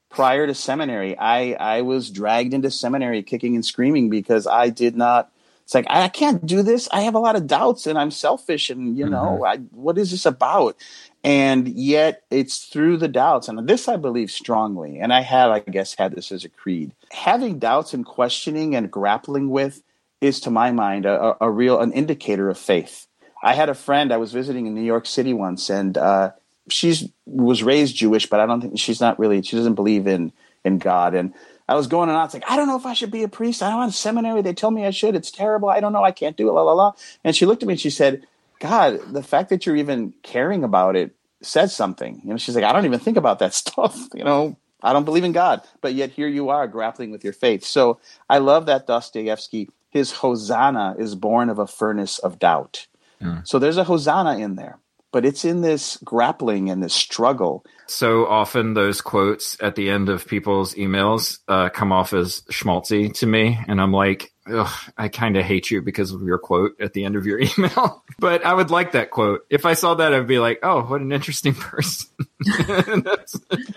prior 0.10 0.48
to 0.48 0.54
seminary. 0.56 1.18
I, 1.18 1.54
I 1.54 1.82
was 1.82 2.10
dragged 2.10 2.54
into 2.54 2.72
seminary 2.72 3.24
kicking 3.24 3.56
and 3.56 3.64
screaming 3.66 4.10
because 4.10 4.48
I 4.48 4.70
did 4.70 4.98
not. 4.98 5.32
It's 5.70 5.76
like, 5.76 5.88
I 5.90 6.10
can't 6.10 6.46
do 6.48 6.64
this. 6.64 6.90
I 6.92 7.02
have 7.02 7.16
a 7.16 7.20
lot 7.20 7.38
of 7.38 7.48
doubts 7.48 7.88
and 7.88 8.00
I'm 8.00 8.12
selfish 8.12 8.72
and, 8.72 8.98
you 8.98 9.08
know, 9.08 9.46
I, 9.46 9.58
what 9.58 10.00
is 10.00 10.12
this 10.12 10.26
about? 10.26 10.78
and 11.24 11.70
yet 11.70 12.24
it's 12.32 12.66
through 12.66 12.98
the 12.98 13.10
doubts 13.10 13.50
and 13.50 13.70
this 13.70 13.90
i 13.90 13.98
believe 13.98 14.32
strongly 14.32 15.00
and 15.00 15.14
i 15.14 15.22
have 15.22 15.52
i 15.52 15.60
guess 15.60 15.96
had 15.98 16.16
this 16.16 16.32
as 16.34 16.46
a 16.46 16.50
creed 16.50 16.94
having 17.12 17.60
doubts 17.60 17.94
and 17.94 18.06
questioning 18.08 18.76
and 18.76 18.92
grappling 18.92 19.52
with 19.52 19.84
is 20.22 20.42
to 20.42 20.52
my 20.52 20.72
mind 20.72 21.06
a, 21.06 21.22
a- 21.24 21.38
a 21.42 21.52
real 21.52 21.80
an 21.82 21.94
indicator 21.94 22.50
of 22.50 22.58
faith 22.58 23.08
i 23.44 23.54
had 23.54 23.70
a 23.70 23.76
friend 23.76 24.14
i 24.14 24.18
was 24.18 24.34
visiting 24.34 24.68
in 24.68 24.76
new 24.76 24.82
york 24.84 25.06
city 25.06 25.34
once 25.34 25.70
and 25.70 25.98
uh, 25.98 26.32
she's 26.70 27.10
was 27.28 27.64
raised 27.64 27.96
jewish 27.96 28.28
but 28.28 28.42
i 28.42 28.48
don't 28.48 28.62
think 28.62 28.80
she's 28.80 29.02
not 29.02 29.20
really 29.20 29.42
she 29.44 29.58
doesn't 29.58 29.76
believe 29.76 30.08
in 30.08 30.34
in 30.66 30.80
god 30.80 31.16
and 31.16 31.34
I 31.70 31.76
was 31.76 31.86
going 31.86 32.10
and 32.10 32.18
on. 32.18 32.26
It's 32.26 32.34
like 32.34 32.50
I 32.50 32.58
don't 32.58 32.68
know 32.68 32.78
if 32.78 32.88
I 32.88 32.94
should 32.94 33.12
be 33.12 33.22
a 33.22 33.28
priest. 33.28 33.62
I 33.62 33.70
don't 33.70 33.78
want 33.78 33.94
seminary. 33.94 34.42
They 34.42 34.54
tell 34.54 34.72
me 34.72 34.88
I 34.88 34.90
should. 34.90 35.16
It's 35.16 35.30
terrible. 35.30 35.70
I 35.70 35.80
don't 35.80 35.94
know. 35.94 36.04
I 36.04 36.12
can't 36.12 36.36
do 36.36 36.50
it. 36.50 36.54
La 36.54 36.64
la 36.64 36.74
la. 36.74 36.94
And 37.24 37.36
she 37.36 37.46
looked 37.46 37.62
at 37.62 37.68
me 37.68 37.74
and 37.74 37.80
she 37.80 37.92
said, 37.92 38.26
"God, 38.60 39.00
the 39.14 39.22
fact 39.22 39.50
that 39.50 39.68
you're 39.68 39.76
even 39.76 40.16
caring 40.24 40.64
about 40.64 40.96
it 40.96 41.16
says 41.44 41.76
something." 41.76 42.22
You 42.24 42.32
know, 42.32 42.38
she's 42.38 42.56
like, 42.56 42.64
"I 42.64 42.74
don't 42.74 42.86
even 42.86 43.00
think 43.00 43.18
about 43.18 43.38
that 43.40 43.54
stuff." 43.64 43.96
You 44.16 44.24
know, 44.24 44.58
I 44.82 44.94
don't 44.94 45.06
believe 45.06 45.24
in 45.24 45.32
God, 45.32 45.62
but 45.82 45.94
yet 45.94 46.10
here 46.10 46.28
you 46.28 46.50
are 46.50 46.68
grappling 46.68 47.12
with 47.12 47.24
your 47.24 47.34
faith. 47.34 47.64
So 47.64 48.00
I 48.28 48.40
love 48.40 48.66
that 48.66 48.88
Dostoevsky. 48.88 49.70
His 49.92 50.12
Hosanna 50.12 50.96
is 50.98 51.14
born 51.14 51.52
of 51.52 51.60
a 51.60 51.68
furnace 51.68 52.18
of 52.18 52.40
doubt. 52.40 52.88
Mm. 53.22 53.48
So 53.48 53.60
there's 53.60 53.78
a 53.78 53.84
Hosanna 53.84 54.40
in 54.40 54.56
there, 54.56 54.80
but 55.12 55.26
it's 55.26 55.46
in 55.46 55.62
this 55.62 55.98
grappling 56.04 56.70
and 56.70 56.82
this 56.84 56.94
struggle. 56.94 57.66
So 57.88 58.28
often 58.28 58.74
those 58.76 59.02
quotes 59.02 59.58
at 59.62 59.76
the 59.76 59.90
end 59.90 60.10
of 60.10 60.28
people's 60.28 60.76
emails 60.76 61.40
uh, 61.48 61.70
come 61.70 61.92
off 61.92 62.14
as 62.14 62.42
schmaltzy 62.52 63.14
to 63.16 63.26
me, 63.26 63.58
and 63.68 63.82
I'm 63.82 63.92
like, 63.94 64.32
Ugh, 64.52 64.92
I 64.98 65.10
kind 65.10 65.38
of 65.38 65.46
hate 65.46 65.70
you 65.70 65.82
because 65.82 66.12
of 66.12 66.24
your 66.24 66.40
quote 66.40 66.72
at 66.82 66.94
the 66.94 67.04
end 67.06 67.16
of 67.16 67.26
your 67.28 67.40
email. 67.60 68.04
but 68.18 68.44
I 68.44 68.54
would 68.54 68.72
like 68.72 68.94
that 68.94 69.12
quote. 69.12 69.42
If 69.50 69.66
I 69.66 69.74
saw 69.74 69.94
that, 69.96 70.12
I'd 70.14 70.26
be 70.28 70.40
like, 70.40 70.60
oh, 70.64 70.84
what 70.86 71.02
an 71.02 71.12
interesting 71.12 71.54
person. 71.56 72.10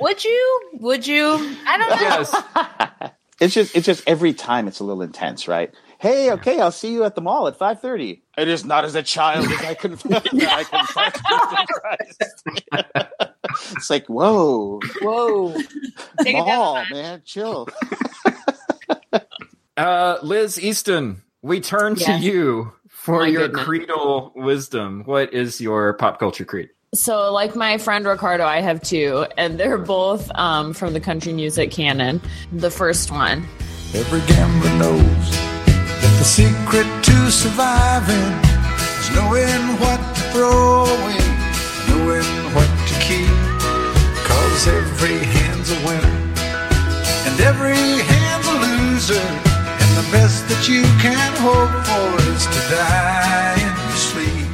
Would 0.01 0.25
you? 0.25 0.61
Would 0.75 1.07
you? 1.07 1.27
I 1.67 1.77
don't 1.77 1.91
know. 1.91 1.97
yes. 2.01 3.11
It's 3.41 3.55
just 3.55 3.75
it's 3.75 3.87
just 3.87 4.05
every 4.07 4.33
time 4.35 4.69
it's 4.69 4.81
a 4.81 4.85
little 4.85 5.03
intense, 5.03 5.49
right? 5.49 5.75
Hey, 5.99 6.31
okay, 6.33 6.61
I'll 6.61 6.71
see 6.73 6.93
you 6.93 7.05
at 7.05 7.15
the 7.17 7.21
mall 7.21 7.49
at 7.49 7.57
five 7.57 7.81
thirty. 7.81 8.22
It 8.39 8.49
is 8.49 8.65
not 8.65 8.85
as 8.85 8.95
a 8.95 9.03
child 9.03 9.47
as 9.47 9.61
I 9.65 9.75
confess 9.75 10.23
that 10.33 10.49
I 10.49 10.65
confess 10.65 11.67
Christ. 11.67 12.43
it's 13.77 13.91
like 13.91 14.07
whoa, 14.07 14.81
Whoa. 15.03 15.53
Take 16.23 16.37
it 16.37 16.39
down 16.39 16.49
a 16.49 16.57
mall, 16.57 16.85
man, 16.91 17.23
chill. 17.25 17.69
Uh, 19.75 20.19
Liz 20.23 20.61
Easton, 20.61 21.23
we 21.41 21.59
turn 21.61 21.95
to 21.97 22.13
you 22.19 22.73
for 22.89 23.21
My 23.21 23.27
your 23.29 23.49
goodness. 23.49 23.65
creedal 23.65 24.33
wisdom. 24.37 25.03
What 25.07 25.33
is 25.33 25.63
your 25.63 25.95
pop 25.95 26.19
culture 26.19 26.45
creed? 26.45 26.69
So, 26.95 27.33
like 27.33 27.57
my 27.57 27.79
friend 27.79 28.05
Ricardo, 28.05 28.45
I 28.45 28.61
have 28.61 28.83
two, 28.83 29.25
and 29.39 29.59
they're 29.59 29.79
both 29.79 30.31
um, 30.35 30.75
from 30.75 30.93
the 30.93 31.01
country 31.01 31.33
music 31.33 31.71
canon. 31.71 32.21
The 32.53 32.71
first 32.71 33.11
one, 33.11 33.47
Every 33.95 34.21
gambler 34.27 34.79
knows 34.79 35.31
that 35.31 35.42
the 36.23 36.29
secret 36.29 36.87
to 37.03 37.33
surviving 37.33 38.31
is 39.01 39.11
knowing 39.11 39.63
what 39.83 39.99
to 40.15 40.23
throw 40.31 40.85
away, 40.87 41.19
knowing 41.89 42.31
what 42.55 42.71
to 42.87 42.95
keep. 43.03 43.37
Cause 44.23 44.69
every 44.69 45.19
hand's 45.19 45.73
a 45.73 45.79
winner, 45.85 46.17
and 47.27 47.41
every 47.41 47.75
hand's 47.75 48.47
a 48.47 48.57
loser. 48.67 49.27
And 49.83 49.91
the 49.99 50.07
best 50.13 50.47
that 50.47 50.69
you 50.69 50.83
can 51.03 51.33
hope 51.43 51.75
for 51.91 52.09
is 52.31 52.47
to 52.47 52.61
die 52.71 53.59
in 53.59 53.75
your 53.89 53.99
sleep. 54.07 54.47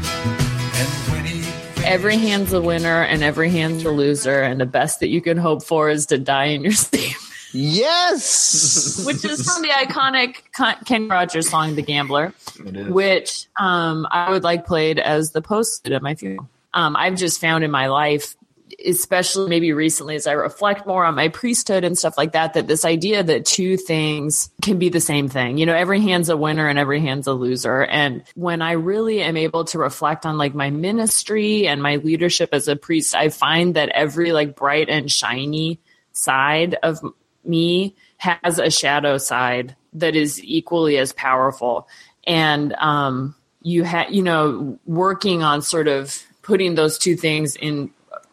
Every 1.84 2.16
hand's 2.16 2.54
a 2.54 2.62
winner 2.62 3.02
and 3.02 3.22
every 3.22 3.50
hand's 3.50 3.84
a 3.84 3.90
loser, 3.90 4.40
and 4.40 4.58
the 4.58 4.64
best 4.64 5.00
that 5.00 5.08
you 5.08 5.20
can 5.20 5.36
hope 5.36 5.62
for 5.62 5.90
is 5.90 6.06
to 6.06 6.16
die 6.16 6.46
in 6.46 6.62
your 6.62 6.72
sleep. 6.86 7.17
Yes. 7.52 9.04
which 9.06 9.24
is 9.24 9.42
from 9.50 9.62
the 9.62 9.68
iconic 9.68 10.36
Con- 10.52 10.76
Kenny 10.84 11.06
Rogers 11.08 11.48
song 11.48 11.74
"The 11.74 11.82
Gambler," 11.82 12.32
It 12.64 12.76
is. 12.76 12.88
which 12.88 13.46
um, 13.58 14.06
I 14.10 14.30
would 14.30 14.42
like 14.44 14.66
played 14.66 14.98
as 14.98 15.32
the 15.32 15.42
post 15.42 15.88
at 15.88 16.02
my 16.02 16.14
funeral. 16.14 16.48
Um, 16.74 16.96
I've 16.96 17.16
just 17.16 17.40
found 17.40 17.64
in 17.64 17.70
my 17.70 17.86
life, 17.86 18.36
especially 18.84 19.48
maybe 19.48 19.72
recently, 19.72 20.14
as 20.16 20.26
I 20.26 20.32
reflect 20.32 20.86
more 20.86 21.04
on 21.04 21.14
my 21.14 21.28
priesthood 21.28 21.82
and 21.82 21.96
stuff 21.98 22.18
like 22.18 22.32
that, 22.32 22.54
that 22.54 22.66
this 22.66 22.84
idea 22.84 23.22
that 23.22 23.46
two 23.46 23.76
things 23.78 24.50
can 24.62 24.78
be 24.78 24.90
the 24.90 25.00
same 25.00 25.28
thing. 25.28 25.56
You 25.56 25.64
know, 25.66 25.74
every 25.74 26.00
hand's 26.02 26.28
a 26.28 26.36
winner 26.36 26.68
and 26.68 26.78
every 26.78 27.00
hand's 27.00 27.26
a 27.26 27.32
loser. 27.32 27.82
And 27.82 28.22
when 28.34 28.60
I 28.60 28.72
really 28.72 29.22
am 29.22 29.36
able 29.38 29.64
to 29.66 29.78
reflect 29.78 30.26
on 30.26 30.36
like 30.36 30.54
my 30.54 30.68
ministry 30.70 31.66
and 31.66 31.82
my 31.82 31.96
leadership 31.96 32.50
as 32.52 32.68
a 32.68 32.76
priest, 32.76 33.14
I 33.14 33.30
find 33.30 33.74
that 33.74 33.88
every 33.88 34.32
like 34.32 34.54
bright 34.54 34.90
and 34.90 35.10
shiny 35.10 35.80
side 36.12 36.76
of 36.82 37.00
me 37.48 37.94
has 38.18 38.58
a 38.58 38.70
shadow 38.70 39.18
side 39.18 39.74
that 39.94 40.14
is 40.14 40.42
equally 40.44 40.98
as 40.98 41.12
powerful. 41.12 41.88
And 42.26 42.74
um 42.74 43.34
you 43.62 43.84
have 43.84 44.12
you 44.12 44.22
know 44.22 44.78
working 44.86 45.42
on 45.42 45.62
sort 45.62 45.88
of 45.88 46.22
putting 46.42 46.74
those 46.74 46.98
two 46.98 47.16
things 47.16 47.56
in 47.56 47.90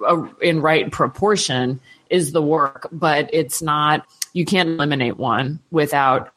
uh, 0.07 0.27
in 0.41 0.61
right 0.61 0.91
proportion 0.91 1.79
is 2.09 2.31
the 2.31 2.41
work 2.41 2.87
but 2.91 3.29
it's 3.33 3.61
not 3.61 4.05
you 4.33 4.45
can't 4.45 4.69
eliminate 4.69 5.17
one 5.17 5.59
without 5.71 6.31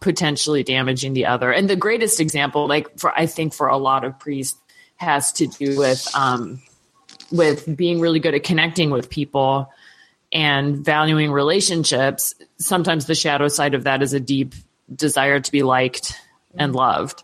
potentially 0.00 0.62
damaging 0.62 1.14
the 1.14 1.26
other. 1.26 1.52
And 1.52 1.70
the 1.70 1.76
greatest 1.76 2.20
example 2.20 2.68
like 2.68 2.98
for 2.98 3.12
i 3.18 3.26
think 3.26 3.54
for 3.54 3.68
a 3.68 3.76
lot 3.76 4.04
of 4.04 4.18
priests 4.18 4.58
has 4.96 5.32
to 5.32 5.46
do 5.46 5.78
with 5.78 6.08
um 6.14 6.62
with 7.30 7.76
being 7.76 8.00
really 8.00 8.20
good 8.20 8.34
at 8.34 8.44
connecting 8.44 8.90
with 8.90 9.10
people 9.10 9.70
and 10.36 10.84
valuing 10.84 11.32
relationships, 11.32 12.34
sometimes 12.58 13.06
the 13.06 13.14
shadow 13.14 13.48
side 13.48 13.72
of 13.72 13.84
that 13.84 14.02
is 14.02 14.12
a 14.12 14.20
deep 14.20 14.54
desire 14.94 15.40
to 15.40 15.50
be 15.50 15.62
liked 15.62 16.20
and 16.58 16.74
loved. 16.74 17.22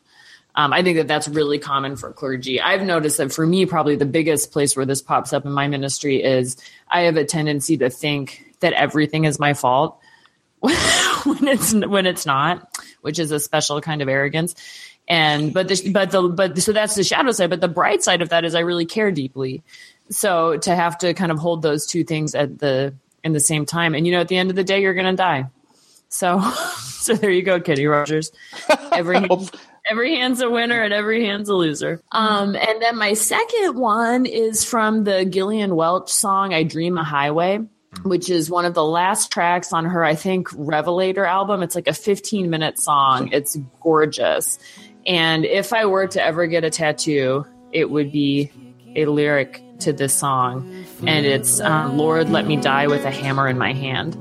Um, 0.54 0.72
I 0.72 0.82
think 0.82 0.96
that 0.96 1.08
that's 1.08 1.28
really 1.28 1.58
common 1.58 1.96
for 1.96 2.10
clergy. 2.10 2.58
I've 2.58 2.80
noticed 2.80 3.18
that 3.18 3.30
for 3.30 3.46
me, 3.46 3.66
probably 3.66 3.96
the 3.96 4.06
biggest 4.06 4.50
place 4.50 4.74
where 4.74 4.86
this 4.86 5.02
pops 5.02 5.34
up 5.34 5.44
in 5.44 5.52
my 5.52 5.68
ministry 5.68 6.22
is 6.22 6.56
I 6.88 7.02
have 7.02 7.18
a 7.18 7.24
tendency 7.26 7.76
to 7.78 7.90
think 7.90 8.56
that 8.60 8.72
everything 8.72 9.26
is 9.26 9.38
my 9.38 9.52
fault 9.52 9.98
when 10.60 11.48
it's 11.48 11.74
when 11.74 12.06
it's 12.06 12.24
not, 12.24 12.66
which 13.02 13.18
is 13.18 13.30
a 13.30 13.38
special 13.38 13.82
kind 13.82 14.00
of 14.00 14.08
arrogance. 14.08 14.54
And 15.06 15.52
but 15.52 15.68
the, 15.68 15.90
but 15.90 16.12
the 16.12 16.28
but 16.28 16.58
so 16.58 16.72
that's 16.72 16.94
the 16.94 17.04
shadow 17.04 17.32
side. 17.32 17.50
But 17.50 17.60
the 17.60 17.68
bright 17.68 18.02
side 18.02 18.22
of 18.22 18.30
that 18.30 18.46
is 18.46 18.54
I 18.54 18.60
really 18.60 18.86
care 18.86 19.10
deeply 19.10 19.62
so 20.12 20.56
to 20.58 20.74
have 20.74 20.98
to 20.98 21.14
kind 21.14 21.32
of 21.32 21.38
hold 21.38 21.62
those 21.62 21.86
two 21.86 22.04
things 22.04 22.34
at 22.34 22.58
the 22.58 22.94
in 23.24 23.32
the 23.32 23.40
same 23.40 23.66
time. 23.66 23.94
And 23.94 24.06
you 24.06 24.12
know 24.12 24.20
at 24.20 24.28
the 24.28 24.36
end 24.36 24.50
of 24.50 24.56
the 24.56 24.64
day 24.64 24.82
you're 24.82 24.94
gonna 24.94 25.16
die. 25.16 25.46
So 26.08 26.40
so 26.76 27.14
there 27.14 27.30
you 27.30 27.42
go 27.42 27.60
Kenny 27.60 27.86
Rogers. 27.86 28.32
Every 28.92 29.26
every 29.90 30.14
hand's 30.14 30.40
a 30.40 30.48
winner 30.48 30.80
and 30.80 30.94
every 30.94 31.24
hand's 31.24 31.48
a 31.48 31.54
loser. 31.54 32.00
Um 32.12 32.54
and 32.54 32.82
then 32.82 32.96
my 32.96 33.14
second 33.14 33.76
one 33.76 34.26
is 34.26 34.64
from 34.64 35.04
the 35.04 35.24
gillian 35.24 35.74
welch 35.74 36.12
song 36.12 36.54
i 36.54 36.62
dream 36.62 36.98
a 36.98 37.04
highway 37.04 37.58
which 38.04 38.30
is 38.30 38.48
one 38.48 38.64
of 38.64 38.74
the 38.74 38.84
last 38.84 39.32
tracks 39.32 39.72
on 39.72 39.84
her 39.84 40.04
i 40.04 40.14
think 40.14 40.48
revelator 40.54 41.24
album. 41.24 41.62
It's 41.62 41.74
like 41.74 41.88
a 41.88 41.92
15 41.92 42.48
minute 42.48 42.78
song 42.78 43.30
it's 43.32 43.56
gorgeous. 43.80 44.58
And 45.04 45.44
if 45.44 45.72
i 45.72 45.86
were 45.86 46.06
to 46.06 46.22
ever 46.22 46.46
get 46.46 46.64
a 46.64 46.70
tattoo 46.70 47.44
it 47.72 47.90
would 47.90 48.12
be 48.12 48.52
a 48.94 49.06
lyric 49.06 49.62
to 49.82 49.92
this 49.92 50.14
song, 50.14 50.84
and 51.06 51.26
it's 51.26 51.60
um, 51.60 51.96
"Lord, 51.98 52.30
let 52.30 52.46
me 52.46 52.56
die 52.56 52.86
with 52.86 53.04
a 53.04 53.10
hammer 53.10 53.48
in 53.48 53.58
my 53.58 53.72
hand." 53.72 54.16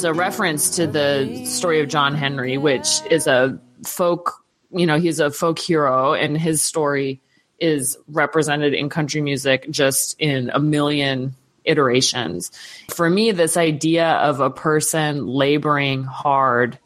It's 0.00 0.04
a 0.06 0.14
reference 0.14 0.76
to 0.76 0.86
the 0.86 1.44
story 1.44 1.82
of 1.82 1.88
John 1.90 2.14
Henry, 2.14 2.56
which 2.56 3.02
is 3.10 3.26
a 3.26 3.60
folk, 3.84 4.42
you 4.70 4.86
know, 4.86 4.98
he's 4.98 5.20
a 5.20 5.30
folk 5.30 5.58
hero, 5.58 6.14
and 6.14 6.38
his 6.38 6.62
story 6.62 7.20
is 7.58 7.98
represented 8.08 8.72
in 8.72 8.88
country 8.88 9.20
music 9.20 9.68
just 9.68 10.18
in 10.18 10.48
a 10.54 10.58
million 10.58 11.34
iterations. 11.66 12.50
For 12.88 13.10
me, 13.10 13.32
this 13.32 13.58
idea 13.58 14.08
of 14.12 14.40
a 14.40 14.48
person 14.48 15.26
laboring 15.26 16.04
hard 16.04 16.78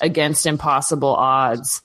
against 0.00 0.46
impossible 0.46 1.16
odds 1.16 1.82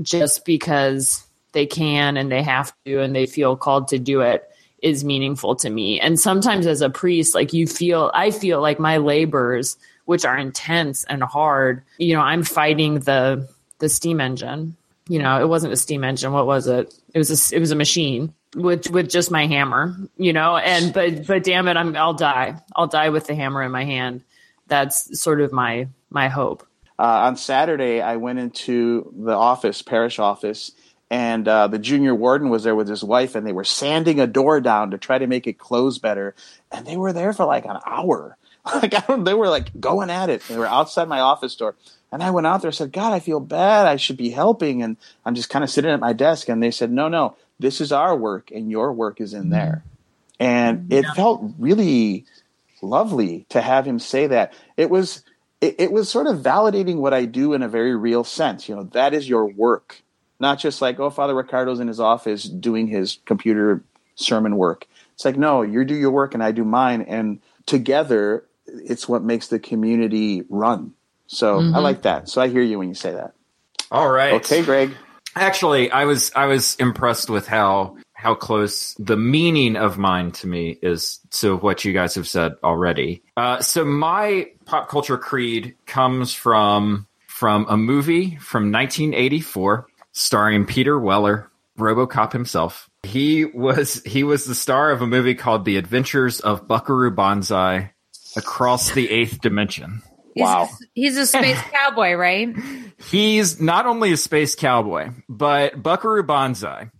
just 0.00 0.46
because 0.46 1.26
they 1.52 1.66
can 1.66 2.16
and 2.16 2.32
they 2.32 2.42
have 2.42 2.72
to 2.86 3.02
and 3.02 3.14
they 3.14 3.26
feel 3.26 3.54
called 3.54 3.88
to 3.88 3.98
do 3.98 4.22
it 4.22 4.50
is 4.80 5.04
meaningful 5.04 5.56
to 5.56 5.68
me. 5.68 6.00
And 6.00 6.18
sometimes 6.18 6.66
as 6.66 6.80
a 6.80 6.88
priest, 6.88 7.34
like 7.34 7.52
you 7.52 7.66
feel, 7.66 8.10
I 8.14 8.30
feel 8.30 8.62
like 8.62 8.80
my 8.80 8.96
labors, 8.96 9.76
which 10.06 10.24
are 10.24 10.36
intense 10.36 11.04
and 11.04 11.22
hard, 11.22 11.82
you 11.98 12.14
know, 12.14 12.22
I'm 12.22 12.42
fighting 12.42 13.00
the 13.00 13.48
the 13.78 13.88
steam 13.88 14.20
engine. 14.20 14.76
You 15.08 15.20
know, 15.20 15.40
it 15.40 15.48
wasn't 15.48 15.72
a 15.72 15.76
steam 15.76 16.02
engine. 16.02 16.32
What 16.32 16.46
was 16.46 16.66
it? 16.66 16.92
It 17.14 17.18
was 17.18 17.52
a, 17.52 17.56
it 17.56 17.60
was 17.60 17.70
a 17.70 17.76
machine 17.76 18.32
with 18.56 18.90
with 18.90 19.10
just 19.10 19.30
my 19.30 19.46
hammer. 19.46 19.94
You 20.16 20.32
know, 20.32 20.56
and 20.56 20.92
but 20.92 21.26
but 21.26 21.44
damn 21.44 21.68
it, 21.68 21.76
I'm 21.76 21.94
I'll 21.96 22.14
die. 22.14 22.60
I'll 22.74 22.88
die 22.88 23.10
with 23.10 23.26
the 23.26 23.34
hammer 23.34 23.62
in 23.62 23.70
my 23.70 23.84
hand 23.84 24.22
that's 24.68 25.20
sort 25.20 25.40
of 25.40 25.52
my 25.52 25.88
my 26.10 26.28
hope. 26.28 26.66
Uh, 26.98 27.26
on 27.26 27.36
Saturday, 27.36 28.00
I 28.00 28.16
went 28.16 28.38
into 28.38 29.12
the 29.16 29.34
office, 29.34 29.82
parish 29.82 30.18
office, 30.18 30.72
and 31.10 31.46
uh, 31.46 31.68
the 31.68 31.78
junior 31.78 32.14
warden 32.14 32.48
was 32.48 32.64
there 32.64 32.74
with 32.74 32.88
his 32.88 33.04
wife, 33.04 33.34
and 33.34 33.46
they 33.46 33.52
were 33.52 33.64
sanding 33.64 34.18
a 34.18 34.26
door 34.26 34.60
down 34.60 34.92
to 34.92 34.98
try 34.98 35.18
to 35.18 35.26
make 35.26 35.46
it 35.46 35.58
close 35.58 35.98
better. 35.98 36.34
And 36.72 36.86
they 36.86 36.96
were 36.96 37.12
there 37.12 37.32
for 37.32 37.44
like 37.44 37.66
an 37.66 37.78
hour. 37.84 38.36
Like 38.74 38.94
I 38.94 39.04
don't, 39.06 39.24
they 39.24 39.34
were 39.34 39.48
like 39.48 39.78
going 39.78 40.10
at 40.10 40.28
it. 40.28 40.42
They 40.48 40.58
were 40.58 40.66
outside 40.66 41.08
my 41.08 41.20
office 41.20 41.54
door, 41.54 41.76
and 42.10 42.22
I 42.22 42.30
went 42.30 42.46
out 42.46 42.62
there 42.62 42.68
and 42.68 42.74
said, 42.74 42.92
"God, 42.92 43.12
I 43.12 43.20
feel 43.20 43.38
bad. 43.38 43.86
I 43.86 43.96
should 43.96 44.16
be 44.16 44.30
helping." 44.30 44.82
And 44.82 44.96
I'm 45.24 45.34
just 45.34 45.50
kind 45.50 45.62
of 45.62 45.70
sitting 45.70 45.90
at 45.90 46.00
my 46.00 46.12
desk, 46.12 46.48
and 46.48 46.62
they 46.62 46.72
said, 46.72 46.90
"No, 46.90 47.08
no, 47.08 47.36
this 47.60 47.80
is 47.80 47.92
our 47.92 48.16
work, 48.16 48.50
and 48.50 48.70
your 48.70 48.92
work 48.92 49.20
is 49.20 49.34
in 49.34 49.50
there." 49.50 49.84
And 50.40 50.80
mm-hmm. 50.80 50.92
it 50.92 51.06
felt 51.14 51.42
really 51.58 52.24
lovely 52.82 53.46
to 53.50 53.60
have 53.60 53.86
him 53.86 53.98
say 53.98 54.26
that. 54.26 54.52
It 54.76 54.90
was 54.90 55.22
it, 55.60 55.76
it 55.78 55.92
was 55.92 56.08
sort 56.08 56.26
of 56.26 56.38
validating 56.38 56.96
what 56.96 57.14
I 57.14 57.24
do 57.24 57.54
in 57.54 57.62
a 57.62 57.68
very 57.68 57.96
real 57.96 58.24
sense. 58.24 58.68
You 58.68 58.76
know, 58.76 58.84
that 58.92 59.14
is 59.14 59.28
your 59.28 59.46
work, 59.46 60.02
not 60.38 60.58
just 60.58 60.82
like, 60.82 61.00
oh, 61.00 61.10
Father 61.10 61.34
Ricardo's 61.34 61.80
in 61.80 61.88
his 61.88 62.00
office 62.00 62.44
doing 62.44 62.88
his 62.88 63.18
computer 63.24 63.82
sermon 64.16 64.56
work. 64.56 64.86
It's 65.14 65.24
like, 65.24 65.36
no, 65.36 65.62
you 65.62 65.84
do 65.84 65.94
your 65.94 66.10
work 66.10 66.34
and 66.34 66.42
I 66.42 66.52
do 66.52 66.64
mine, 66.64 67.02
and 67.02 67.40
together, 67.64 68.44
it's 68.66 69.08
what 69.08 69.22
makes 69.22 69.48
the 69.48 69.58
community 69.58 70.44
run. 70.48 70.92
So 71.26 71.58
I 71.58 71.80
like 71.80 72.02
that. 72.02 72.28
So 72.28 72.40
I 72.40 72.48
hear 72.48 72.62
you 72.62 72.78
when 72.78 72.88
you 72.88 72.94
say 72.94 73.12
that. 73.12 73.34
All 73.90 74.08
right. 74.08 74.34
Okay, 74.34 74.62
Greg. 74.62 74.92
Actually, 75.34 75.90
I 75.90 76.04
was 76.04 76.32
I 76.34 76.46
was 76.46 76.76
impressed 76.76 77.28
with 77.28 77.46
how 77.46 77.96
how 78.14 78.34
close 78.34 78.94
the 78.94 79.16
meaning 79.16 79.76
of 79.76 79.98
mine 79.98 80.32
to 80.32 80.46
me 80.46 80.78
is 80.82 81.20
to 81.30 81.56
what 81.56 81.84
you 81.84 81.92
guys 81.92 82.14
have 82.14 82.26
said 82.26 82.54
already. 82.64 83.22
Uh, 83.36 83.60
so 83.60 83.84
my 83.84 84.48
pop 84.64 84.88
culture 84.88 85.18
creed 85.18 85.76
comes 85.84 86.32
from 86.32 87.06
from 87.26 87.66
a 87.68 87.76
movie 87.76 88.36
from 88.36 88.72
1984 88.72 89.86
starring 90.12 90.64
Peter 90.64 90.98
Weller, 90.98 91.50
RoboCop 91.78 92.32
himself. 92.32 92.88
He 93.02 93.44
was 93.44 94.02
he 94.04 94.24
was 94.24 94.46
the 94.46 94.54
star 94.54 94.90
of 94.90 95.02
a 95.02 95.06
movie 95.06 95.34
called 95.34 95.64
The 95.64 95.76
Adventures 95.76 96.40
of 96.40 96.66
Buckaroo 96.66 97.10
Banzai 97.10 97.92
Across 98.36 98.92
the 98.92 99.10
Eighth 99.10 99.40
Dimension. 99.40 100.02
He's, 100.34 100.42
Wow. 100.42 100.68
he's 100.94 101.16
a 101.16 101.26
space 101.26 101.58
cowboy, 101.72 102.12
right? 102.14 102.54
He's 103.10 103.60
not 103.60 103.86
only 103.86 104.12
a 104.12 104.16
space 104.16 104.54
cowboy, 104.54 105.10
but 105.28 105.82
Buckaroo 105.82 106.22
Banzai 106.22 106.90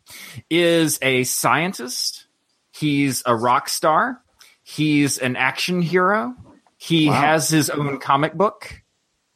is 0.51 0.99
a 1.03 1.25
scientist. 1.25 2.27
He's 2.73 3.23
a 3.27 3.35
rock 3.37 3.69
star. 3.69 4.23
He's 4.63 5.19
an 5.19 5.37
action 5.37 5.83
hero. 5.83 6.35
He 6.79 7.07
has 7.07 7.49
his 7.49 7.69
own 7.71 7.99
comic 7.99 8.35
book. 8.35 8.83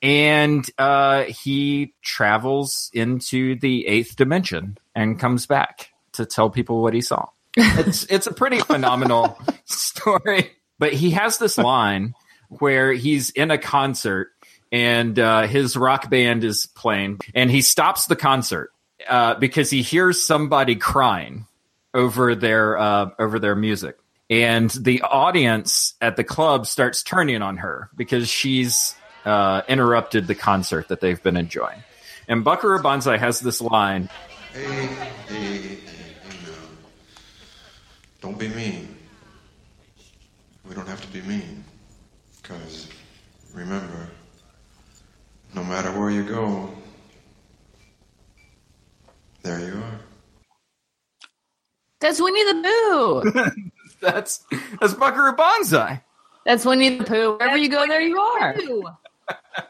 And 0.03 0.65
uh, 0.79 1.25
he 1.25 1.93
travels 2.03 2.91
into 2.95 3.59
the 3.59 3.87
eighth 3.87 4.17
dimension 4.17 4.79
and 4.95 5.19
comes 5.21 5.45
back 5.47 5.91
to 6.13 6.25
tell 6.25 6.49
people 6.49 6.81
what 6.81 6.95
he 6.95 7.03
saw. 7.03 7.27
It's 7.57 8.05
it's 8.05 8.27
a 8.27 8.33
pretty 8.33 8.61
phenomenal 8.61 9.39
story. 9.67 10.53
But 10.81 10.95
he 10.95 11.11
has 11.11 11.39
this 11.39 11.59
line 11.59 12.15
where 12.49 12.93
he's 12.93 13.31
in 13.31 13.53
a 13.53 13.59
concert 13.59 14.33
and 14.73 15.19
uh, 15.19 15.47
his 15.47 15.77
rock 15.77 16.09
band 16.09 16.43
is 16.43 16.67
playing, 16.67 17.21
and 17.35 17.51
he 17.51 17.61
stops 17.61 18.07
the 18.07 18.17
concert 18.17 18.73
uh, 19.09 19.35
because 19.35 19.69
he 19.69 19.83
hears 19.83 20.25
somebody 20.25 20.77
crying 20.77 21.47
over 21.93 22.35
their 22.35 22.79
uh, 22.79 23.11
over 23.19 23.39
their 23.39 23.55
music, 23.55 23.99
and 24.31 24.71
the 24.71 25.03
audience 25.03 25.95
at 26.01 26.17
the 26.17 26.25
club 26.25 26.67
starts 26.67 27.03
turning 27.03 27.43
on 27.43 27.59
her 27.59 27.91
because 27.97 28.29
she's 28.29 28.95
uh, 29.25 29.63
interrupted 29.69 30.27
the 30.29 30.35
concert 30.35 30.89
that 30.89 31.01
they've 31.01 31.23
been 31.23 31.37
enjoying. 31.37 31.83
And 32.29 32.45
Buckaroo 32.45 32.81
Banzai 32.81 33.19
has 33.19 33.41
this 33.41 33.61
line 33.61 34.09
Hey, 34.53 34.65
hey, 34.65 34.87
hey, 35.29 35.59
hey 35.59 35.79
now. 36.45 36.53
Don't 38.21 38.39
be 38.39 38.49
mean. 38.49 38.90
We 41.01 41.07
don't 41.07 41.15
have 41.15 41.23
to 41.23 41.29
be 41.29 41.35
mean. 41.39 41.65
Because 42.43 42.89
remember, 43.55 44.09
no 45.55 45.65
matter 45.65 45.99
where 45.99 46.11
you 46.11 46.25
go, 46.25 46.69
there 49.43 49.61
you 49.61 49.79
are. 49.79 50.01
That's 52.01 52.21
Winnie 52.21 52.45
the 52.45 52.63
Pooh. 52.63 53.51
that's 54.01 54.45
that's 54.81 54.95
Buckaroo 54.95 55.37
Banzai. 55.37 56.03
That's 56.45 56.65
Winnie 56.65 56.99
the 56.99 57.05
Pooh. 57.05 57.37
Wherever 57.39 57.57
you 57.57 57.69
go, 57.69 57.87
there 57.87 58.01
you 58.03 58.19
are. 58.19 58.57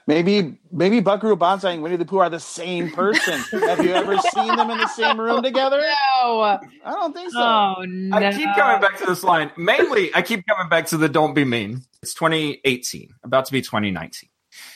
Maybe 0.06 0.58
maybe 0.72 1.00
Buckaroo 1.00 1.36
Banzai 1.36 1.72
and 1.72 1.82
Winnie 1.82 1.96
the 1.96 2.04
Pooh 2.04 2.18
are 2.18 2.28
the 2.30 2.40
same 2.40 2.90
person. 2.90 3.40
have 3.60 3.84
you 3.84 3.92
ever 3.92 4.18
seen 4.18 4.56
them 4.56 4.70
in 4.70 4.78
the 4.78 4.88
same 4.88 5.20
room 5.20 5.42
together? 5.44 5.80
No. 5.80 6.40
I 6.40 6.58
don't 6.84 7.12
think 7.14 7.30
so. 7.32 7.38
Oh 7.40 7.84
no. 7.86 8.16
I 8.16 8.32
keep 8.32 8.48
coming 8.56 8.80
back 8.80 8.98
to 8.98 9.06
this 9.06 9.22
line. 9.22 9.50
Mainly, 9.56 10.14
I 10.14 10.22
keep 10.22 10.44
coming 10.46 10.68
back 10.68 10.86
to 10.86 10.96
the 10.96 11.08
"Don't 11.08 11.34
be 11.34 11.44
mean." 11.44 11.82
It's 12.02 12.14
2018, 12.14 13.10
about 13.24 13.46
to 13.46 13.52
be 13.52 13.60
2019. 13.62 14.28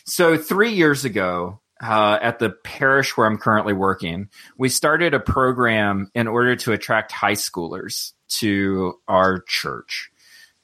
So 0.06 0.36
three 0.36 0.72
years 0.72 1.04
ago, 1.04 1.60
uh, 1.82 2.18
at 2.20 2.38
the 2.38 2.50
parish 2.50 3.16
where 3.16 3.26
I'm 3.26 3.38
currently 3.38 3.72
working, 3.72 4.28
we 4.56 4.68
started 4.68 5.14
a 5.14 5.20
program 5.20 6.10
in 6.14 6.28
order 6.28 6.54
to 6.56 6.72
attract 6.72 7.12
high 7.12 7.32
schoolers 7.32 8.12
to 8.38 8.94
our 9.08 9.40
church. 9.40 10.10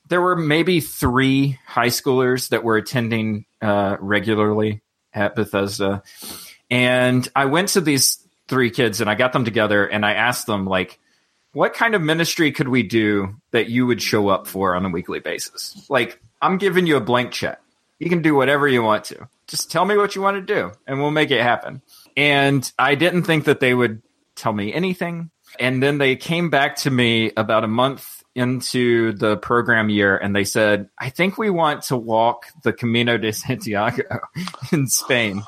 There 0.08 0.20
were 0.20 0.36
maybe 0.36 0.80
three 0.80 1.58
high 1.66 1.88
schoolers 1.88 2.48
that 2.50 2.62
were 2.64 2.76
attending 2.76 3.46
uh, 3.60 3.96
regularly 4.00 4.82
at 5.12 5.34
Bethesda, 5.34 6.02
and 6.70 7.26
I 7.34 7.46
went 7.46 7.70
to 7.70 7.80
these 7.80 8.18
three 8.48 8.70
kids 8.70 9.00
and 9.00 9.08
I 9.08 9.14
got 9.14 9.32
them 9.32 9.44
together 9.44 9.86
and 9.86 10.04
I 10.04 10.14
asked 10.14 10.46
them 10.46 10.66
like 10.66 10.98
what 11.52 11.74
kind 11.74 11.94
of 11.94 12.02
ministry 12.02 12.52
could 12.52 12.68
we 12.68 12.82
do 12.82 13.36
that 13.50 13.68
you 13.68 13.86
would 13.86 14.00
show 14.00 14.28
up 14.28 14.46
for 14.46 14.74
on 14.74 14.86
a 14.86 14.88
weekly 14.88 15.20
basis? 15.20 15.84
Like, 15.88 16.20
I'm 16.40 16.58
giving 16.58 16.86
you 16.86 16.96
a 16.96 17.00
blank 17.00 17.32
check. 17.32 17.60
You 17.98 18.08
can 18.08 18.22
do 18.22 18.34
whatever 18.34 18.68
you 18.68 18.82
want 18.82 19.04
to. 19.06 19.28
Just 19.46 19.70
tell 19.70 19.84
me 19.84 19.96
what 19.96 20.14
you 20.14 20.22
want 20.22 20.36
to 20.36 20.54
do 20.54 20.72
and 20.86 21.00
we'll 21.00 21.10
make 21.10 21.30
it 21.30 21.42
happen. 21.42 21.82
And 22.16 22.70
I 22.78 22.94
didn't 22.94 23.24
think 23.24 23.44
that 23.44 23.60
they 23.60 23.74
would 23.74 24.02
tell 24.36 24.52
me 24.52 24.72
anything. 24.72 25.30
And 25.58 25.82
then 25.82 25.98
they 25.98 26.14
came 26.14 26.50
back 26.50 26.76
to 26.76 26.90
me 26.90 27.32
about 27.36 27.64
a 27.64 27.68
month 27.68 28.19
into 28.34 29.12
the 29.12 29.36
program 29.36 29.88
year 29.88 30.16
and 30.16 30.34
they 30.34 30.44
said, 30.44 30.88
I 30.98 31.10
think 31.10 31.36
we 31.36 31.50
want 31.50 31.82
to 31.84 31.96
walk 31.96 32.46
the 32.62 32.72
Camino 32.72 33.18
de 33.18 33.32
Santiago 33.32 34.20
in 34.72 34.86
Spain. 34.86 35.42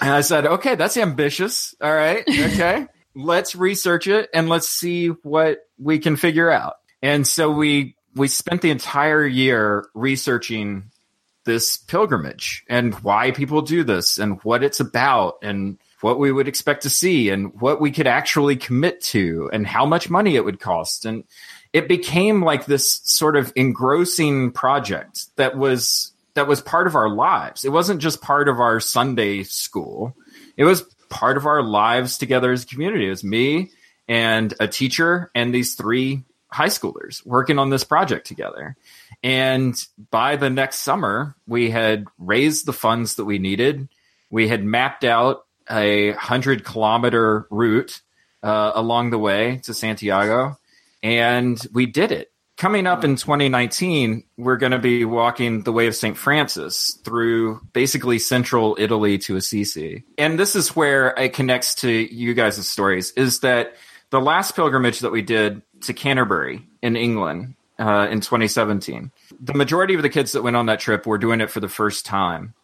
And 0.00 0.10
I 0.10 0.20
said, 0.20 0.46
okay, 0.46 0.74
that's 0.74 0.96
ambitious. 0.96 1.74
All 1.80 1.92
right. 1.92 2.24
Okay. 2.28 2.86
let's 3.14 3.54
research 3.54 4.06
it 4.06 4.30
and 4.32 4.48
let's 4.48 4.68
see 4.68 5.08
what 5.08 5.66
we 5.78 5.98
can 5.98 6.16
figure 6.16 6.50
out. 6.50 6.76
And 7.02 7.26
so 7.26 7.50
we 7.50 7.96
we 8.14 8.28
spent 8.28 8.62
the 8.62 8.70
entire 8.70 9.26
year 9.26 9.86
researching 9.94 10.90
this 11.44 11.76
pilgrimage 11.76 12.64
and 12.68 12.94
why 12.96 13.30
people 13.32 13.62
do 13.62 13.82
this 13.84 14.18
and 14.18 14.42
what 14.44 14.62
it's 14.62 14.80
about 14.80 15.38
and 15.42 15.78
what 16.00 16.18
we 16.18 16.30
would 16.30 16.46
expect 16.46 16.82
to 16.82 16.90
see 16.90 17.30
and 17.30 17.60
what 17.60 17.80
we 17.80 17.90
could 17.90 18.06
actually 18.06 18.56
commit 18.56 19.00
to 19.00 19.48
and 19.52 19.66
how 19.66 19.86
much 19.86 20.10
money 20.10 20.36
it 20.36 20.44
would 20.44 20.60
cost 20.60 21.04
and 21.04 21.24
it 21.72 21.88
became 21.88 22.42
like 22.42 22.66
this 22.66 23.00
sort 23.04 23.36
of 23.36 23.52
engrossing 23.56 24.52
project 24.52 25.26
that 25.36 25.56
was 25.56 26.12
that 26.34 26.46
was 26.46 26.60
part 26.60 26.86
of 26.86 26.94
our 26.94 27.08
lives. 27.08 27.64
It 27.64 27.72
wasn't 27.72 28.00
just 28.00 28.22
part 28.22 28.48
of 28.48 28.58
our 28.58 28.80
Sunday 28.80 29.42
school. 29.42 30.16
It 30.56 30.64
was 30.64 30.82
part 31.08 31.36
of 31.36 31.46
our 31.46 31.62
lives 31.62 32.16
together 32.16 32.52
as 32.52 32.64
a 32.64 32.66
community. 32.66 33.06
It 33.06 33.10
was 33.10 33.24
me 33.24 33.70
and 34.08 34.54
a 34.58 34.66
teacher 34.66 35.30
and 35.34 35.54
these 35.54 35.74
three 35.74 36.22
high 36.50 36.68
schoolers 36.68 37.24
working 37.24 37.58
on 37.58 37.70
this 37.70 37.84
project 37.84 38.26
together. 38.26 38.76
And 39.22 39.74
by 40.10 40.36
the 40.36 40.50
next 40.50 40.80
summer, 40.80 41.34
we 41.46 41.70
had 41.70 42.06
raised 42.18 42.66
the 42.66 42.72
funds 42.72 43.16
that 43.16 43.24
we 43.24 43.38
needed. 43.38 43.88
We 44.30 44.48
had 44.48 44.64
mapped 44.64 45.04
out 45.04 45.46
a 45.70 46.12
hundred 46.12 46.64
kilometer 46.64 47.46
route 47.50 48.00
uh, 48.42 48.72
along 48.74 49.10
the 49.10 49.18
way 49.18 49.60
to 49.64 49.72
Santiago, 49.72 50.58
and 51.02 51.60
we 51.72 51.86
did 51.86 52.12
it. 52.12 52.32
Coming 52.58 52.86
up 52.86 53.02
in 53.02 53.16
2019, 53.16 54.24
we're 54.36 54.56
going 54.56 54.72
to 54.72 54.78
be 54.78 55.04
walking 55.04 55.62
the 55.62 55.72
way 55.72 55.86
of 55.86 55.96
St. 55.96 56.16
Francis 56.16 56.98
through 57.02 57.60
basically 57.72 58.18
central 58.18 58.76
Italy 58.78 59.18
to 59.18 59.36
Assisi. 59.36 60.04
And 60.16 60.38
this 60.38 60.54
is 60.54 60.76
where 60.76 61.08
it 61.18 61.32
connects 61.32 61.74
to 61.76 61.90
you 61.90 62.34
guys' 62.34 62.68
stories 62.68 63.10
is 63.12 63.40
that 63.40 63.74
the 64.10 64.20
last 64.20 64.54
pilgrimage 64.54 65.00
that 65.00 65.10
we 65.10 65.22
did 65.22 65.62
to 65.82 65.94
Canterbury 65.94 66.68
in 66.82 66.94
England 66.94 67.54
uh, 67.78 68.06
in 68.10 68.20
2017, 68.20 69.10
the 69.40 69.54
majority 69.54 69.94
of 69.94 70.02
the 70.02 70.10
kids 70.10 70.32
that 70.32 70.42
went 70.42 70.54
on 70.54 70.66
that 70.66 70.78
trip 70.78 71.06
were 71.06 71.18
doing 71.18 71.40
it 71.40 71.50
for 71.50 71.60
the 71.60 71.68
first 71.68 72.06
time. 72.06 72.54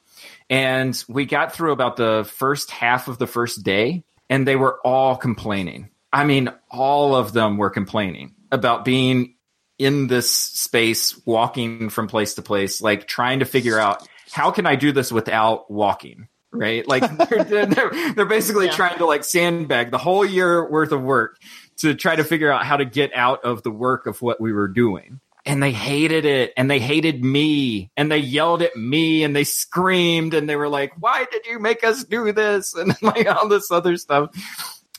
And 0.50 1.02
we 1.08 1.26
got 1.26 1.54
through 1.54 1.72
about 1.72 1.96
the 1.96 2.30
first 2.36 2.70
half 2.70 3.08
of 3.08 3.18
the 3.18 3.26
first 3.26 3.62
day, 3.62 4.04
and 4.30 4.46
they 4.46 4.56
were 4.56 4.78
all 4.84 5.16
complaining. 5.16 5.90
I 6.12 6.24
mean, 6.24 6.50
all 6.70 7.14
of 7.14 7.32
them 7.32 7.56
were 7.56 7.70
complaining 7.70 8.34
about 8.50 8.84
being 8.84 9.34
in 9.78 10.06
this 10.08 10.30
space, 10.30 11.20
walking 11.24 11.88
from 11.90 12.08
place 12.08 12.34
to 12.34 12.42
place, 12.42 12.80
like 12.80 13.06
trying 13.06 13.40
to 13.40 13.44
figure 13.44 13.78
out 13.78 14.06
how 14.32 14.50
can 14.50 14.66
I 14.66 14.74
do 14.76 14.90
this 14.92 15.12
without 15.12 15.70
walking? 15.70 16.28
Right? 16.50 16.86
Like 16.88 17.02
they're, 17.28 17.66
they're, 17.66 18.12
they're 18.14 18.24
basically 18.26 18.66
Yeah. 18.66 18.72
trying 18.72 18.98
to 18.98 19.06
like 19.06 19.22
sandbag 19.22 19.90
the 19.90 19.98
whole 19.98 20.24
year 20.24 20.68
worth 20.68 20.92
of 20.92 21.02
work 21.02 21.38
to 21.78 21.94
try 21.94 22.16
to 22.16 22.24
figure 22.24 22.50
out 22.50 22.64
how 22.64 22.76
to 22.78 22.84
get 22.84 23.14
out 23.14 23.44
of 23.44 23.62
the 23.62 23.70
work 23.70 24.06
of 24.06 24.20
what 24.22 24.40
we 24.40 24.52
were 24.52 24.68
doing. 24.68 25.20
And 25.46 25.62
they 25.62 25.72
hated 25.72 26.24
it 26.24 26.52
and 26.56 26.70
they 26.70 26.78
hated 26.78 27.24
me 27.24 27.90
and 27.96 28.10
they 28.10 28.18
yelled 28.18 28.60
at 28.62 28.76
me 28.76 29.22
and 29.24 29.34
they 29.36 29.44
screamed 29.44 30.34
and 30.34 30.48
they 30.48 30.56
were 30.56 30.68
like, 30.68 30.92
why 30.98 31.24
did 31.30 31.46
you 31.46 31.58
make 31.58 31.84
us 31.84 32.04
do 32.04 32.32
this? 32.32 32.74
And 32.78 32.94
like 33.02 33.26
all 33.28 33.48
this 33.48 33.70
other 33.70 33.96
stuff. 33.96 34.30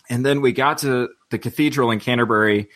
And 0.09 0.25
then 0.25 0.41
we 0.41 0.51
got 0.51 0.79
to 0.79 1.09
the 1.29 1.37
cathedral 1.37 1.91
in 1.91 1.99
Canterbury 1.99 2.69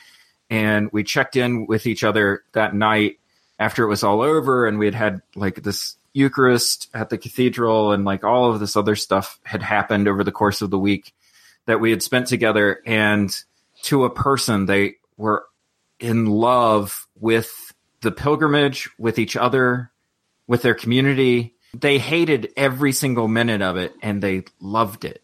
and 0.50 0.90
we 0.92 1.04
checked 1.04 1.36
in 1.36 1.66
with 1.66 1.88
each 1.88 2.04
other 2.04 2.44
that 2.54 2.76
night 2.76 3.20
after 3.58 3.84
it 3.84 3.88
was 3.88 4.04
all 4.04 4.22
over 4.22 4.68
and 4.68 4.78
we 4.78 4.86
had 4.86 4.96
had 4.96 5.22
like 5.36 5.64
this 5.64 5.96
Eucharist 6.14 6.90
at 6.94 7.10
the 7.10 7.18
cathedral 7.18 7.92
and 7.92 8.06
like 8.06 8.24
all 8.24 8.52
of 8.52 8.60
this 8.60 8.76
other 8.76 8.96
stuff 8.96 9.40
had 9.44 9.64
happened 9.64 10.08
over 10.08 10.24
the 10.24 10.32
course 10.32 10.62
of 10.62 10.70
the 10.70 10.78
week 10.78 11.14
that 11.66 11.80
we 11.80 11.90
had 11.90 12.04
spent 12.04 12.28
together. 12.28 12.82
And 12.86 13.36
to 13.84 14.06
a 14.06 14.14
person 14.14 14.66
they 14.68 14.96
were 15.18 15.46
in 16.00 16.26
love 16.28 17.08
with 17.20 17.74
the 18.02 18.12
pilgrimage 18.12 18.90
with 19.00 19.18
each 19.18 19.36
other 19.36 19.92
with 20.46 20.62
their 20.62 20.76
community. 20.76 21.56
They 21.74 21.98
hated 21.98 22.52
every 22.56 22.92
single 22.92 23.28
minute 23.28 23.62
of 23.62 23.78
it 23.78 23.94
and 24.04 24.22
they 24.22 24.44
loved 24.60 25.06
it 25.06 25.23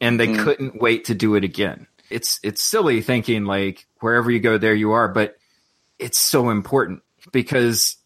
and 0.00 0.18
they 0.18 0.34
couldn't 0.34 0.80
wait 0.80 1.06
to 1.06 1.14
do 1.14 1.34
it 1.34 1.44
again. 1.44 1.86
It's 2.10 2.40
it's 2.42 2.62
silly 2.62 3.02
thinking 3.02 3.44
like 3.44 3.86
wherever 4.00 4.30
you 4.30 4.40
go 4.40 4.58
there 4.58 4.74
you 4.74 4.92
are 4.92 5.08
but 5.08 5.36
it's 5.98 6.18
so 6.18 6.50
important 6.50 7.02
because 7.32 7.96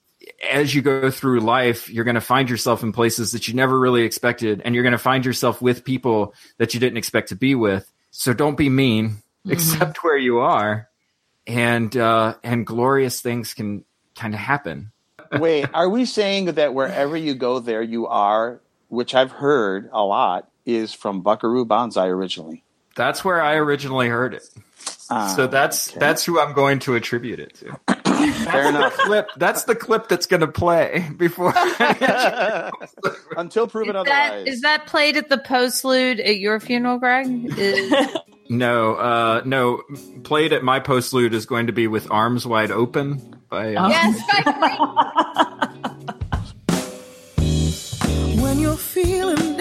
as 0.51 0.75
you 0.75 0.83
go 0.83 1.11
through 1.11 1.41
life 1.41 1.89
you're 1.89 2.05
going 2.05 2.17
to 2.17 2.21
find 2.21 2.51
yourself 2.51 2.83
in 2.83 2.93
places 2.93 3.33
that 3.33 3.47
you 3.47 3.55
never 3.55 3.79
really 3.79 4.03
expected 4.03 4.63
and 4.65 4.75
you're 4.75 4.83
going 4.83 4.93
to 4.93 4.99
find 4.99 5.25
yourself 5.25 5.63
with 5.63 5.85
people 5.85 6.35
that 6.59 6.75
you 6.75 6.81
didn't 6.81 6.97
expect 6.97 7.29
to 7.29 7.37
be 7.37 7.55
with. 7.55 7.91
So 8.11 8.33
don't 8.33 8.57
be 8.57 8.69
mean. 8.69 9.23
Accept 9.49 10.03
where 10.05 10.17
you 10.17 10.41
are 10.41 10.89
and 11.47 11.97
uh 11.97 12.35
and 12.43 12.67
glorious 12.67 13.21
things 13.21 13.55
can 13.55 13.85
kind 14.15 14.35
of 14.35 14.41
happen. 14.41 14.93
Wait, 15.39 15.67
are 15.73 15.89
we 15.89 16.05
saying 16.05 16.47
that 16.47 16.75
wherever 16.75 17.17
you 17.17 17.35
go, 17.35 17.59
there 17.59 17.83
you 17.83 18.07
are, 18.07 18.61
which 18.89 19.15
I've 19.15 19.33
heard 19.33 19.89
a 19.93 20.05
lot, 20.05 20.51
is 20.67 20.93
from 20.95 21.21
Buckaroo 21.23 21.65
Banzai 21.65 22.07
originally? 22.09 22.65
that's 22.95 23.25
where 23.25 23.41
i 23.41 23.55
originally 23.55 24.07
heard 24.09 24.35
it 24.35 24.43
Ah, 25.09 25.33
so 25.35 25.47
that's 25.47 25.89
okay. 25.91 25.99
that's 25.99 26.25
who 26.27 26.39
i'm 26.39 26.53
going 26.53 26.79
to 26.81 26.95
attribute 26.95 27.41
it 27.41 27.55
to 27.55 27.73
fair 28.45 28.69
enough. 28.69 28.93
clip 28.99 29.29
that's 29.39 29.65
the 29.65 29.75
clip 29.75 30.09
that's 30.09 30.27
going 30.27 30.43
to 30.43 30.47
play 30.47 31.09
before 31.17 31.55
Until 33.37 33.67
proven 33.67 33.97
Is 33.97 34.05
that, 34.05 34.31
otherwise. 34.33 34.47
is 34.49 34.61
that 34.61 34.87
played 34.87 35.17
at 35.17 35.31
the 35.31 35.39
postlude 35.39 36.21
at 36.21 36.39
your 36.39 36.61
funeral, 36.61 36.99
Greg? 36.99 37.27
Is, 37.59 37.93
No, 38.51 38.95
uh, 38.97 39.41
no. 39.47 39.83
Played 40.25 40.53
at 40.53 40.63
my 40.63 40.79
postlude 40.79 41.33
is 41.33 41.47
going 41.47 41.69
to 41.69 41.73
be 41.73 41.87
with 41.87 42.11
arms 42.11 42.47
wide 42.47 42.71
open 42.71 43.41
by. 43.49 43.75
Uh, 43.75 43.89
yes, 43.89 44.21
I 44.31 45.69
When 48.43 48.59
you're 48.61 48.77
feeling 48.77 49.52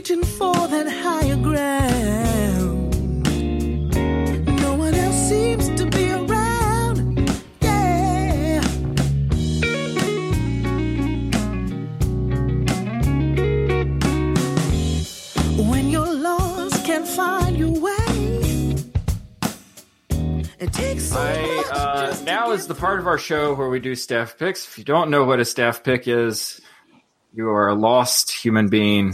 reaching 0.00 0.24
for 0.24 0.54
that 0.68 0.88
higher 0.88 1.36
ground. 1.36 2.94
No 4.62 4.74
one 4.74 4.94
else 4.94 5.28
seems 5.28 5.68
to 5.78 5.84
be 5.84 6.10
around. 6.10 7.28
Yeah. 7.60 8.62
When 15.70 15.90
you're 15.90 16.14
lost, 16.14 16.82
can't 16.86 17.06
find 17.06 17.58
your 17.58 17.78
way. 17.78 18.76
It 20.60 20.72
takes 20.72 21.10
so 21.10 21.18
I 21.18 21.64
uh, 21.74 22.16
now 22.24 22.52
is 22.52 22.66
the 22.66 22.74
part 22.74 23.00
of 23.00 23.06
our 23.06 23.18
show 23.18 23.54
where 23.54 23.68
we 23.68 23.80
do 23.80 23.94
staff 23.94 24.38
picks. 24.38 24.66
If 24.66 24.78
you 24.78 24.84
don't 24.84 25.10
know 25.10 25.24
what 25.24 25.40
a 25.40 25.44
staff 25.44 25.84
pick 25.84 26.08
is, 26.08 26.58
you 27.34 27.50
are 27.50 27.68
a 27.68 27.74
lost 27.74 28.30
human 28.30 28.70
being 28.70 29.12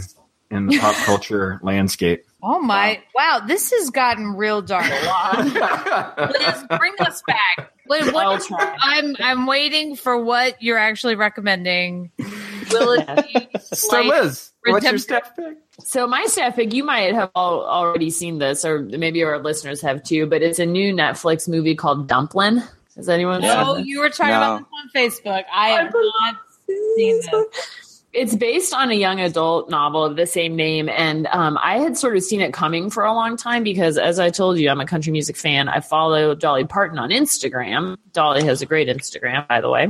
in 0.51 0.67
the 0.67 0.77
pop 0.79 0.95
culture 1.05 1.59
landscape. 1.63 2.25
Oh 2.43 2.59
my! 2.59 3.01
Wow, 3.15 3.41
this 3.47 3.71
has 3.71 3.89
gotten 3.89 4.35
real 4.35 4.61
dark. 4.61 4.85
Liz, 6.17 6.63
bring 6.77 6.93
us 6.99 7.21
back. 7.27 7.73
Liz, 7.87 8.11
what 8.11 8.25
I'll 8.25 8.35
is- 8.35 8.45
try. 8.47 8.77
I'm 8.79 9.15
I'm 9.19 9.45
waiting 9.47 9.95
for 9.95 10.21
what 10.23 10.61
you're 10.61 10.77
actually 10.77 11.15
recommending. 11.15 12.11
Will 12.71 12.91
it 12.99 13.07
be 13.33 13.47
So, 13.73 13.97
like 13.97 14.05
Liz, 14.07 14.51
what's 14.61 14.63
your 14.65 14.75
redemption- 14.75 14.99
staff 14.99 15.35
pick? 15.35 15.57
So 15.79 16.05
my 16.07 16.25
staff 16.25 16.55
pick, 16.55 16.73
you 16.73 16.83
might 16.83 17.13
have 17.13 17.29
all, 17.35 17.63
already 17.63 18.09
seen 18.09 18.39
this, 18.39 18.65
or 18.65 18.79
maybe 18.81 19.23
our 19.23 19.39
listeners 19.39 19.79
have 19.81 20.03
too. 20.03 20.25
But 20.25 20.41
it's 20.41 20.59
a 20.59 20.65
new 20.65 20.93
Netflix 20.93 21.47
movie 21.47 21.75
called 21.75 22.07
Dumplin. 22.07 22.63
Has 22.95 23.09
anyone 23.09 23.41
Yeah. 23.43 23.63
Oh, 23.65 23.75
seen 23.77 23.85
you 23.85 23.99
were 23.99 24.09
talking 24.09 24.33
No. 24.33 24.55
about 24.55 24.65
this 24.93 25.19
on 25.23 25.33
Facebook. 25.35 25.43
I 25.53 25.69
have 25.69 25.93
not 25.93 26.35
seen 26.67 27.21
this. 27.31 27.86
It's 28.13 28.33
based 28.33 28.73
on 28.73 28.89
a 28.89 28.95
young 28.95 29.19
adult 29.19 29.69
novel 29.69 30.03
of 30.03 30.15
the 30.15 30.25
same 30.25 30.55
name, 30.55 30.89
and 30.89 31.27
um, 31.27 31.59
I 31.61 31.77
had 31.77 31.97
sort 31.97 32.15
of 32.15 32.23
seen 32.23 32.41
it 32.41 32.53
coming 32.53 32.89
for 32.89 33.03
a 33.03 33.13
long 33.13 33.37
time 33.37 33.63
because, 33.63 33.97
as 33.97 34.17
I 34.17 34.29
told 34.29 34.57
you, 34.57 34.69
I'm 34.69 34.79
a 34.79 34.85
country 34.85 35.11
music 35.11 35.35
fan. 35.35 35.67
I 35.67 35.81
follow 35.81 36.33
Dolly 36.33 36.63
Parton 36.63 36.97
on 36.97 37.09
Instagram. 37.09 37.97
Dolly 38.13 38.43
has 38.45 38.61
a 38.61 38.65
great 38.65 38.87
Instagram, 38.87 39.47
by 39.47 39.61
the 39.61 39.69
way. 39.69 39.89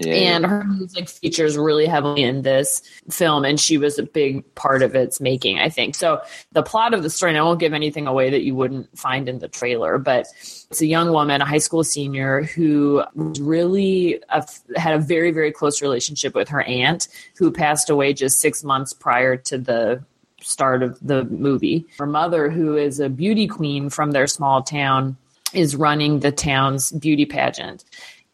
Yeah. 0.00 0.14
and 0.14 0.46
her 0.46 0.62
music 0.62 1.08
features 1.08 1.58
really 1.58 1.86
heavily 1.86 2.22
in 2.22 2.42
this 2.42 2.82
film 3.10 3.44
and 3.44 3.58
she 3.58 3.78
was 3.78 3.98
a 3.98 4.04
big 4.04 4.54
part 4.54 4.82
of 4.82 4.94
its 4.94 5.20
making 5.20 5.58
i 5.58 5.68
think. 5.68 5.96
So 5.96 6.20
the 6.52 6.62
plot 6.62 6.94
of 6.94 7.02
the 7.02 7.10
story 7.10 7.32
and 7.32 7.38
i 7.38 7.42
won't 7.42 7.58
give 7.58 7.72
anything 7.72 8.06
away 8.06 8.30
that 8.30 8.44
you 8.44 8.54
wouldn't 8.54 8.96
find 8.96 9.28
in 9.28 9.40
the 9.40 9.48
trailer 9.48 9.98
but 9.98 10.28
it's 10.70 10.80
a 10.80 10.86
young 10.86 11.10
woman 11.10 11.40
a 11.40 11.44
high 11.44 11.58
school 11.58 11.82
senior 11.82 12.42
who 12.42 13.02
really 13.14 14.22
a, 14.28 14.46
had 14.76 14.94
a 14.94 15.00
very 15.00 15.32
very 15.32 15.50
close 15.50 15.82
relationship 15.82 16.34
with 16.34 16.48
her 16.48 16.62
aunt 16.62 17.08
who 17.36 17.50
passed 17.50 17.90
away 17.90 18.12
just 18.12 18.40
six 18.40 18.62
months 18.62 18.92
prior 18.92 19.36
to 19.36 19.58
the 19.58 20.04
start 20.40 20.82
of 20.82 20.98
the 21.00 21.24
movie. 21.24 21.84
Her 21.98 22.06
mother 22.06 22.50
who 22.50 22.76
is 22.76 23.00
a 23.00 23.08
beauty 23.08 23.46
queen 23.46 23.90
from 23.90 24.12
their 24.12 24.26
small 24.26 24.62
town 24.62 25.16
is 25.52 25.74
running 25.74 26.20
the 26.20 26.32
town's 26.32 26.92
beauty 26.92 27.24
pageant 27.24 27.84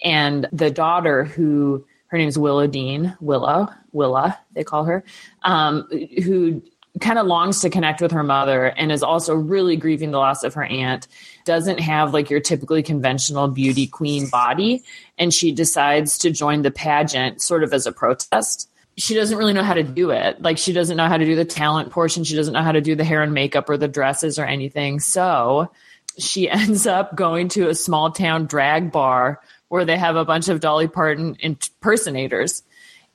and 0.03 0.49
the 0.53 0.71
daughter 0.71 1.25
who 1.25 1.85
her 2.09 2.19
name's 2.19 2.39
Willow 2.39 2.69
Dean, 2.69 3.17
Willow, 3.21 3.69
Willa, 3.93 4.39
they 4.53 4.63
call 4.63 4.85
her, 4.85 5.03
um, 5.43 5.89
who 6.23 6.63
kind 7.01 7.19
of 7.19 7.27
longs 7.27 7.61
to 7.61 7.71
connect 7.71 8.01
with 8.01 8.13
her 8.13 8.23
mother 8.23 8.67
and 8.67 8.93
is 8.93 9.03
also 9.03 9.35
really 9.35 9.77
grieving 9.77 10.13
the 10.13 10.19
loss 10.19 10.45
of 10.45 10.55
her 10.55 10.63
aunt, 10.63 11.09
doesn't 11.45 11.81
have 11.81 12.15
like 12.15 12.31
your 12.31 12.39
typically 12.39 12.83
conventional 12.83 13.49
beauty 13.49 13.87
queen 13.87 14.29
body. 14.29 14.85
And 15.19 15.35
she 15.35 15.51
decides 15.51 16.19
to 16.19 16.31
join 16.31 16.63
the 16.63 16.71
pageant 16.71 17.43
sort 17.43 17.65
of 17.65 17.73
as 17.73 17.87
a 17.87 17.93
protest. 17.93 18.71
She 18.97 19.15
doesn't 19.15 19.37
really 19.37 19.53
know 19.53 19.65
how 19.65 19.75
to 19.75 19.83
do 19.83 20.11
it. 20.11 20.41
Like, 20.41 20.57
she 20.57 20.73
doesn't 20.73 20.97
know 20.97 21.09
how 21.09 21.17
to 21.17 21.25
do 21.25 21.35
the 21.35 21.45
talent 21.45 21.91
portion. 21.91 22.23
She 22.23 22.37
doesn't 22.37 22.55
know 22.55 22.63
how 22.63 22.71
to 22.71 22.81
do 22.81 22.95
the 22.95 23.03
hair 23.03 23.25
and 23.25 23.35
makeup 23.35 23.69
or 23.69 23.77
the 23.77 23.89
dresses 23.89 24.39
or 24.39 24.45
anything. 24.45 25.01
So 25.01 25.73
she 26.17 26.49
ends 26.49 26.87
up 26.87 27.17
going 27.17 27.49
to 27.51 27.69
a 27.69 27.75
small 27.75 28.13
town 28.13 28.47
drag 28.47 28.93
bar 28.93 29.41
where 29.69 29.85
they 29.85 29.97
have 29.97 30.17
a 30.17 30.25
bunch 30.25 30.49
of 30.49 30.61
Dolly 30.61 30.89
Parton 30.89 31.37
impersonators. 31.41 32.63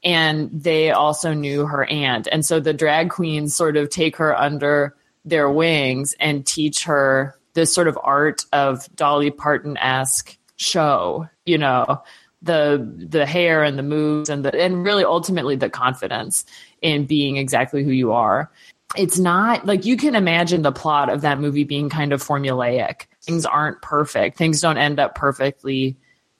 And 0.04 0.50
they 0.52 0.92
also 0.92 1.34
knew 1.34 1.66
her 1.66 1.86
aunt. 1.86 2.28
And 2.32 2.46
so 2.46 2.60
the 2.60 2.74
drag 2.74 3.10
queens 3.10 3.56
sort 3.56 3.76
of 3.76 3.90
take 3.90 4.16
her 4.18 4.38
under 4.38 4.96
their 5.26 5.50
wings 5.50 6.16
and 6.20 6.46
teach 6.46 6.86
her 6.86 7.36
this 7.54 7.74
sort 7.74 7.88
of 7.88 8.00
art 8.02 8.46
of 8.54 8.88
Dolly 8.96 9.32
Parton 9.32 9.78
esque 9.78 10.38
show, 10.56 11.28
you 11.46 11.58
know, 11.58 12.02
the 12.42 12.90
the 13.10 13.26
hair 13.26 13.64
and 13.64 13.78
the 13.78 13.84
moves 13.84 14.30
and 14.30 14.46
the 14.46 14.56
and 14.56 14.86
really 14.86 15.04
ultimately 15.04 15.58
the 15.58 15.70
confidence 15.70 16.46
in 16.82 17.06
being 17.06 17.36
exactly 17.36 17.84
who 17.84 17.92
you 17.92 18.14
are 18.14 18.50
it's 18.96 19.20
not 19.20 19.66
like 19.66 19.86
you 19.86 19.98
can 19.98 20.16
imagine 20.16 20.62
the 20.62 20.72
plot 20.72 21.10
of 21.10 21.22
that 21.22 21.40
movie 21.40 21.64
being 21.64 21.90
kind 21.90 22.12
of 22.12 22.24
formulaic. 22.24 23.06
Things 23.22 23.46
aren't 23.46 23.82
perfect. 23.82 24.38
Things 24.38 24.62
don't 24.62 24.78
end 24.78 25.00
up 25.00 25.16
perfectly 25.16 25.96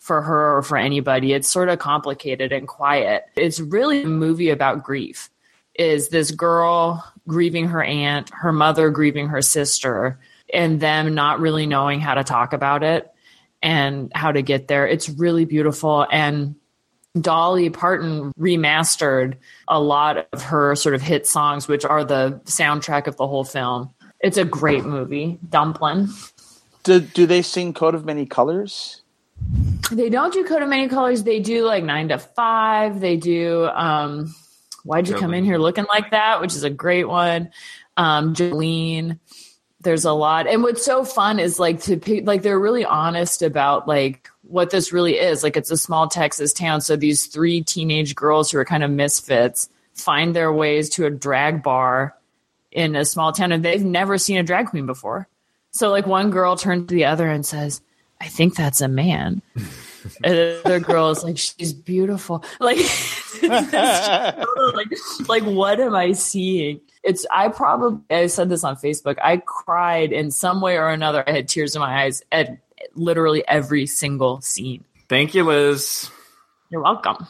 for 0.10 0.24
her 0.24 0.58
or 0.58 0.64
for 0.64 0.76
anybody. 0.76 1.34
It's 1.34 1.48
sort 1.48 1.70
of 1.70 1.78
complicated 1.78 2.52
and 2.52 2.68
quiet. 2.68 3.26
It's 3.36 3.60
really 3.60 4.02
a 4.02 4.08
movie 4.08 4.50
about 4.50 4.84
grief. 4.84 5.30
Is 5.76 6.10
this 6.10 6.32
girl 6.32 7.06
grieving 7.28 7.68
her 7.68 7.84
aunt, 7.84 8.32
her 8.34 8.52
mother 8.52 8.90
grieving 8.90 9.28
her 9.28 9.44
sister, 9.44 10.20
and 10.52 10.80
them 10.80 11.14
not 11.14 11.40
really 11.40 11.68
knowing 11.68 12.00
how 12.00 12.16
to 12.16 12.24
talk 12.24 12.54
about 12.54 12.82
it 12.82 13.12
and 13.62 14.12
how 14.16 14.32
to 14.32 14.42
get 14.42 14.68
there. 14.68 14.88
It's 14.88 15.10
really 15.10 15.46
beautiful 15.46 16.08
and 16.12 16.56
Dolly 17.22 17.70
Parton 17.70 18.32
remastered 18.40 19.36
a 19.68 19.80
lot 19.80 20.28
of 20.34 20.42
her 20.42 20.76
sort 20.76 20.96
of 20.96 21.04
hit 21.04 21.28
songs, 21.28 21.68
which 21.68 21.86
are 21.86 22.04
the 22.04 22.42
soundtrack 22.46 23.06
of 23.06 23.16
the 23.18 23.28
whole 23.28 23.44
film. 23.44 23.94
It's 24.22 24.38
a 24.38 24.46
great 24.46 24.86
movie. 24.86 25.38
Dumpling. 25.48 26.10
Do, 26.84 27.00
do 27.00 27.28
they 27.28 27.44
sing 27.44 27.74
Coat 27.76 27.94
of 27.94 28.06
Many 28.06 28.26
Colors? 28.26 29.04
They 29.92 30.10
don't 30.10 30.34
do 30.34 30.44
Coat 30.44 30.62
of 30.62 30.70
Many 30.70 30.88
Colors. 30.88 31.24
They 31.24 31.40
do 31.40 31.66
like 31.66 31.84
nine 31.84 32.10
to 32.10 32.20
five. 32.20 33.00
They 33.00 33.18
do 33.18 33.66
um 33.66 34.34
Why'd 34.84 35.10
you 35.10 35.16
come 35.16 35.34
in 35.34 35.44
here 35.44 35.58
looking 35.58 35.86
like 35.90 36.12
that? 36.12 36.42
Which 36.42 36.56
is 36.56 36.64
a 36.64 36.70
great 36.70 37.08
one. 37.08 37.52
Um 37.98 38.34
Jolene. 38.34 39.20
There's 39.82 40.06
a 40.06 40.12
lot. 40.12 40.48
And 40.48 40.62
what's 40.62 40.84
so 40.84 41.06
fun 41.06 41.40
is 41.40 41.60
like 41.60 41.82
to 41.84 41.98
pick 41.98 42.28
like 42.28 42.42
they're 42.42 42.60
really 42.60 42.86
honest 42.86 43.42
about 43.42 43.88
like 43.88 44.30
what 44.42 44.70
this 44.70 44.92
really 44.92 45.18
is. 45.18 45.44
Like 45.44 45.58
it's 45.58 45.72
a 45.72 45.78
small 45.78 46.08
Texas 46.08 46.54
town. 46.54 46.82
So 46.82 46.96
these 46.96 47.28
three 47.28 47.62
teenage 47.62 48.16
girls 48.16 48.52
who 48.52 48.58
are 48.58 48.66
kind 48.66 48.84
of 48.84 48.92
misfits 48.92 49.70
find 49.94 50.36
their 50.36 50.52
ways 50.52 50.90
to 50.92 51.06
a 51.06 51.10
drag 51.10 51.64
bar 51.64 52.16
in 52.72 52.96
a 52.96 53.06
small 53.06 53.32
town 53.32 53.52
and 53.52 53.64
they've 53.64 53.84
never 53.84 54.18
seen 54.18 54.38
a 54.38 54.44
drag 54.44 54.68
queen 54.68 54.86
before. 54.86 55.28
So 55.72 55.90
like 55.90 56.08
one 56.08 56.30
girl 56.30 56.56
turns 56.56 56.88
to 56.88 56.96
the 56.96 57.06
other 57.06 57.28
and 57.28 57.46
says, 57.46 57.82
I 58.22 58.28
think 58.28 58.56
that's 58.56 58.82
a 58.82 58.88
man. 58.88 59.42
and 60.24 60.34
the 60.34 60.62
other 60.66 60.80
girl 60.80 61.10
is 61.10 61.24
like, 61.24 61.38
she's 61.38 61.74
beautiful. 61.74 62.44
Like, 62.60 62.78
like, 63.44 64.92
like, 65.28 65.44
what 65.44 65.80
am 65.80 65.96
I 65.96 66.14
seeing? 66.14 66.82
It's, 67.04 67.26
I 67.32 67.48
probably, 67.50 68.02
I 68.16 68.28
said 68.28 68.50
this 68.50 68.64
on 68.64 68.76
Facebook. 68.76 69.18
I 69.24 69.38
cried 69.38 70.12
in 70.12 70.32
some 70.32 70.62
way 70.62 70.78
or 70.78 70.90
another. 70.90 71.24
I 71.28 71.32
had 71.32 71.48
tears 71.48 71.76
in 71.76 71.82
my 71.82 72.04
eyes 72.04 72.22
at 72.32 72.58
literally 72.96 73.48
every 73.48 73.86
single 73.86 74.42
scene. 74.42 74.84
Thank 75.08 75.34
you, 75.34 75.44
Liz. 75.44 76.10
You're 76.70 76.84
welcome. 76.84 77.28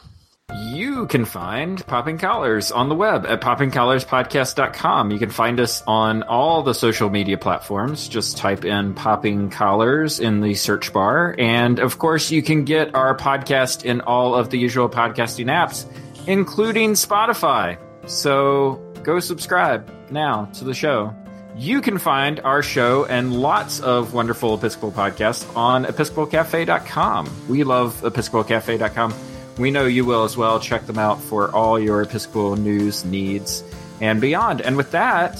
You 0.54 1.06
can 1.06 1.24
find 1.24 1.84
Popping 1.86 2.18
Collars 2.18 2.72
on 2.72 2.88
the 2.88 2.94
web 2.94 3.24
at 3.26 3.40
poppingcollarspodcast.com. 3.40 5.10
You 5.10 5.18
can 5.18 5.30
find 5.30 5.60
us 5.60 5.82
on 5.86 6.22
all 6.24 6.62
the 6.62 6.74
social 6.74 7.10
media 7.10 7.38
platforms. 7.38 8.08
Just 8.08 8.36
type 8.36 8.64
in 8.64 8.94
Popping 8.94 9.50
Collars 9.50 10.20
in 10.20 10.40
the 10.40 10.54
search 10.54 10.92
bar. 10.92 11.34
And 11.38 11.78
of 11.78 11.98
course, 11.98 12.30
you 12.30 12.42
can 12.42 12.64
get 12.64 12.94
our 12.94 13.16
podcast 13.16 13.84
in 13.84 14.00
all 14.00 14.34
of 14.34 14.50
the 14.50 14.58
usual 14.58 14.88
podcasting 14.88 15.46
apps, 15.46 15.86
including 16.26 16.92
Spotify. 16.92 17.78
So 18.06 18.80
go 19.02 19.20
subscribe 19.20 19.90
now 20.10 20.46
to 20.54 20.64
the 20.64 20.74
show. 20.74 21.14
You 21.56 21.80
can 21.80 21.98
find 21.98 22.40
our 22.40 22.62
show 22.62 23.04
and 23.04 23.34
lots 23.34 23.80
of 23.80 24.14
wonderful 24.14 24.54
Episcopal 24.54 24.92
podcasts 24.92 25.44
on 25.56 25.84
episcopalcafe.com. 25.84 27.48
We 27.48 27.64
love 27.64 28.00
episcopalcafe.com. 28.02 29.29
We 29.60 29.70
know 29.70 29.86
you 29.86 30.04
will 30.04 30.24
as 30.24 30.36
well. 30.36 30.58
Check 30.58 30.86
them 30.86 30.98
out 30.98 31.20
for 31.20 31.50
all 31.50 31.78
your 31.78 32.02
Episcopal 32.02 32.56
news 32.56 33.04
needs 33.04 33.62
and 34.00 34.20
beyond. 34.20 34.62
And 34.62 34.76
with 34.76 34.90
that, 34.92 35.38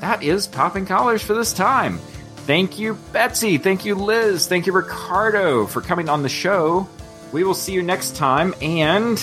that 0.00 0.22
is 0.22 0.46
Popping 0.46 0.86
Collars 0.86 1.22
for 1.22 1.34
this 1.34 1.52
time. 1.52 1.98
Thank 2.46 2.78
you, 2.78 2.98
Betsy. 3.12 3.56
Thank 3.56 3.86
you, 3.86 3.94
Liz. 3.94 4.46
Thank 4.46 4.66
you, 4.66 4.72
Ricardo, 4.72 5.66
for 5.66 5.80
coming 5.80 6.10
on 6.10 6.22
the 6.22 6.28
show. 6.28 6.86
We 7.32 7.42
will 7.42 7.54
see 7.54 7.72
you 7.72 7.82
next 7.82 8.16
time 8.16 8.54
and 8.60 9.20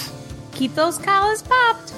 Keep 0.54 0.76
those 0.76 0.98
collars 0.98 1.42
popped. 1.44 1.94